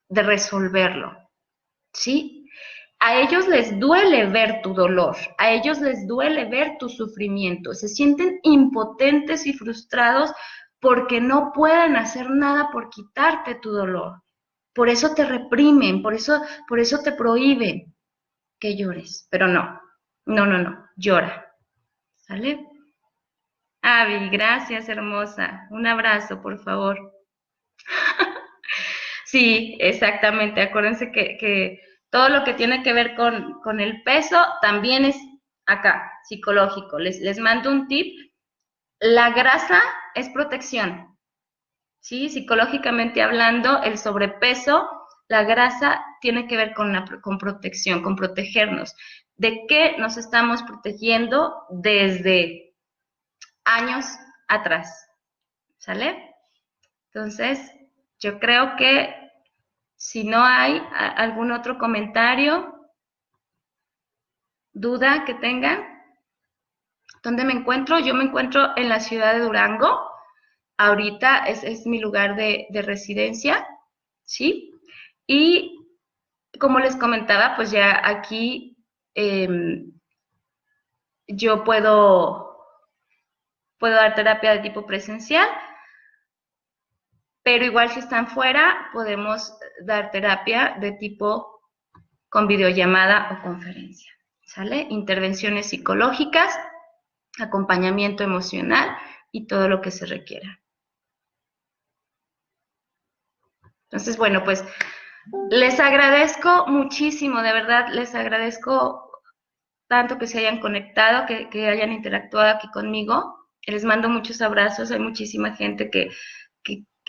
de 0.09 0.23
resolverlo. 0.23 1.17
¿Sí? 1.91 2.36
A 2.99 3.19
ellos 3.19 3.47
les 3.47 3.79
duele 3.79 4.25
ver 4.25 4.61
tu 4.61 4.73
dolor, 4.73 5.15
a 5.37 5.51
ellos 5.51 5.79
les 5.79 6.07
duele 6.07 6.45
ver 6.45 6.77
tu 6.79 6.89
sufrimiento, 6.89 7.73
se 7.73 7.87
sienten 7.87 8.39
impotentes 8.43 9.45
y 9.45 9.53
frustrados 9.53 10.33
porque 10.79 11.21
no 11.21 11.51
pueden 11.53 11.95
hacer 11.95 12.29
nada 12.29 12.69
por 12.71 12.89
quitarte 12.89 13.55
tu 13.55 13.71
dolor. 13.71 14.21
Por 14.73 14.89
eso 14.89 15.13
te 15.15 15.25
reprimen, 15.25 16.01
por 16.01 16.13
eso, 16.13 16.41
por 16.67 16.79
eso 16.79 17.01
te 17.03 17.11
prohíben 17.11 17.95
que 18.59 18.75
llores. 18.75 19.27
Pero 19.31 19.47
no, 19.47 19.81
no, 20.25 20.45
no, 20.45 20.57
no, 20.59 20.85
llora. 20.95 21.51
¿Sale? 22.15 22.67
Avi, 23.81 24.29
gracias, 24.29 24.89
hermosa. 24.89 25.67
Un 25.71 25.87
abrazo, 25.87 26.41
por 26.41 26.61
favor. 26.63 27.13
sí, 29.25 29.77
exactamente. 29.79 30.61
Acuérdense 30.61 31.11
que, 31.11 31.79
todo 32.09 32.29
lo 32.29 32.43
que 32.43 32.53
tiene 32.53 32.83
que 32.83 32.93
ver 32.93 33.15
con, 33.15 33.59
con, 33.61 33.79
el 33.79 34.03
peso 34.03 34.37
también 34.61 35.05
es 35.05 35.17
acá, 35.65 36.11
psicológico. 36.23 36.99
Les, 36.99 37.19
les 37.19 37.39
mando 37.39 37.71
un 37.71 37.87
tip. 37.87 38.15
La 38.99 39.31
grasa 39.31 39.81
es 40.15 40.29
protección. 40.29 41.17
¿sí? 42.07 42.29
Psicológicamente 42.29 43.21
hablando, 43.21 43.83
el 43.83 43.97
sobrepeso, 43.97 44.89
la 45.27 45.43
grasa 45.43 46.05
tiene 46.21 46.47
que 46.47 46.55
ver 46.55 46.73
con, 46.73 46.93
la, 46.93 47.03
con 47.21 47.37
protección, 47.37 48.01
con 48.01 48.15
protegernos. 48.15 48.95
¿De 49.35 49.65
qué 49.67 49.97
nos 49.97 50.15
estamos 50.15 50.63
protegiendo 50.63 51.65
desde 51.69 52.73
años 53.65 54.05
atrás? 54.47 55.05
¿Sale? 55.77 56.33
Entonces, 57.11 57.73
yo 58.19 58.39
creo 58.39 58.77
que 58.77 59.13
si 59.97 60.23
no 60.23 60.43
hay 60.43 60.81
algún 60.93 61.51
otro 61.51 61.79
comentario, 61.79 62.73
duda 64.71 65.25
que 65.25 65.33
tengan, 65.33 65.83
¿dónde 67.23 67.43
me 67.43 67.53
encuentro? 67.53 67.99
Yo 67.99 68.13
me 68.13 68.25
encuentro 68.25 68.77
en 68.77 68.89
la 68.89 68.99
ciudad 68.99 69.33
de 69.33 69.39
Durango, 69.39 70.07
ahorita 70.77 71.47
es, 71.47 71.63
es 71.63 71.87
mi 71.87 71.99
lugar 71.99 72.35
de, 72.35 72.67
residencia, 72.83 73.67
¿sí? 74.23 74.71
Y 75.25 75.75
como 76.59 76.79
les 76.79 76.95
comentaba, 76.95 77.55
pues 77.55 77.71
ya 77.71 77.99
aquí 78.07 78.77
em, 79.15 79.91
yo 81.27 81.63
puedo, 81.63 82.55
puedo 83.79 83.95
dar 83.95 84.13
terapia 84.13 84.51
de 84.51 84.59
tipo 84.59 84.85
presencial, 84.85 85.49
pero 87.41 87.65
igual 87.65 87.89
si 87.89 87.99
están 87.99 88.27
fuera, 88.27 88.89
podemos 88.93 89.56
dar 89.85 90.11
terapia 90.11 90.77
de 90.79 90.93
tipo 90.93 91.61
con 92.29 92.47
videollamada 92.47 93.31
o 93.31 93.43
conferencia, 93.43 94.11
¿sale? 94.43 94.87
Intervenciones 94.89 95.67
psicológicas, 95.67 96.57
acompañamiento 97.39 98.23
emocional 98.23 98.97
y 99.31 99.47
todo 99.47 99.69
lo 99.69 99.81
que 99.81 99.91
se 99.91 100.05
requiera. 100.05 100.59
Entonces, 103.83 104.17
bueno, 104.17 104.43
pues 104.43 104.65
les 105.49 105.79
agradezco 105.79 106.67
muchísimo, 106.67 107.41
de 107.41 107.53
verdad, 107.53 107.87
les 107.91 108.13
agradezco 108.15 109.07
tanto 109.87 110.17
que 110.17 110.27
se 110.27 110.39
hayan 110.39 110.59
conectado, 110.59 111.25
que, 111.25 111.67
hayan 111.67 111.93
interactuado 111.93 112.49
aquí 112.49 112.69
conmigo. 112.71 113.47
Les 113.65 113.83
mando 113.85 114.09
muchos 114.09 114.41
abrazos, 114.41 114.91
hay 114.91 114.99
muchísima 114.99 115.55
gente 115.55 115.89
que, 115.89 116.09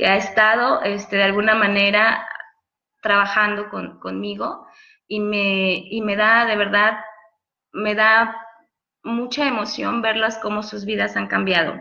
ha 0.06 0.16
estado 0.16 0.80
este, 0.82 1.16
de 1.16 1.24
alguna 1.24 1.56
manera 1.56 2.24
trabajando 3.00 3.68
conmigo 4.00 4.66
y 5.06 5.20
me, 5.20 5.74
y 5.74 6.00
me 6.02 6.16
da, 6.16 6.44
de 6.46 6.56
verdad, 6.56 6.98
me 7.72 7.94
da 7.94 8.36
mucha 9.02 9.46
emoción 9.46 10.02
verlas 10.02 10.38
cómo 10.38 10.62
sus 10.62 10.84
vidas 10.84 11.16
han 11.16 11.28
cambiado, 11.28 11.78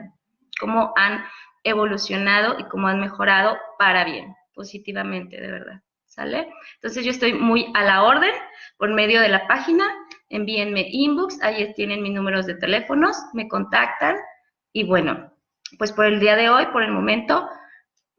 cómo 0.59 0.93
han 0.95 1.25
evolucionado 1.63 2.57
y 2.59 2.63
cómo 2.65 2.87
han 2.87 2.99
mejorado 2.99 3.57
para 3.77 4.05
bien 4.05 4.35
positivamente, 4.57 5.39
de 5.39 5.51
verdad. 5.51 5.81
¿Sale? 6.05 6.51
Entonces 6.75 7.05
yo 7.05 7.11
estoy 7.11 7.33
muy 7.33 7.71
a 7.75 7.83
la 7.83 8.03
orden 8.03 8.33
por 8.77 8.91
medio 8.91 9.21
de 9.21 9.29
la 9.29 9.47
página. 9.47 9.85
Envíenme 10.29 10.87
inbox, 10.89 11.41
ahí 11.43 11.73
tienen 11.75 12.01
mis 12.01 12.13
números 12.13 12.47
de 12.47 12.55
teléfonos, 12.55 13.15
me 13.33 13.47
contactan. 13.47 14.15
Y 14.73 14.83
bueno, 14.83 15.31
pues 15.77 15.91
por 15.91 16.05
el 16.05 16.19
día 16.19 16.35
de 16.35 16.49
hoy, 16.49 16.65
por 16.67 16.81
el 16.81 16.91
momento, 16.91 17.47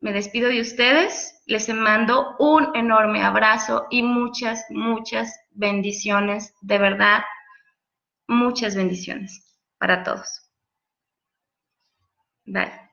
me 0.00 0.12
despido 0.12 0.48
de 0.48 0.60
ustedes. 0.60 1.37
Les 1.48 1.66
mando 1.70 2.36
un 2.38 2.76
enorme 2.76 3.24
abrazo 3.24 3.86
y 3.90 4.02
muchas, 4.02 4.66
muchas 4.68 5.34
bendiciones. 5.52 6.52
De 6.60 6.76
verdad, 6.76 7.22
muchas 8.26 8.76
bendiciones 8.76 9.56
para 9.78 10.04
todos. 10.04 10.28
Bye. 12.44 12.87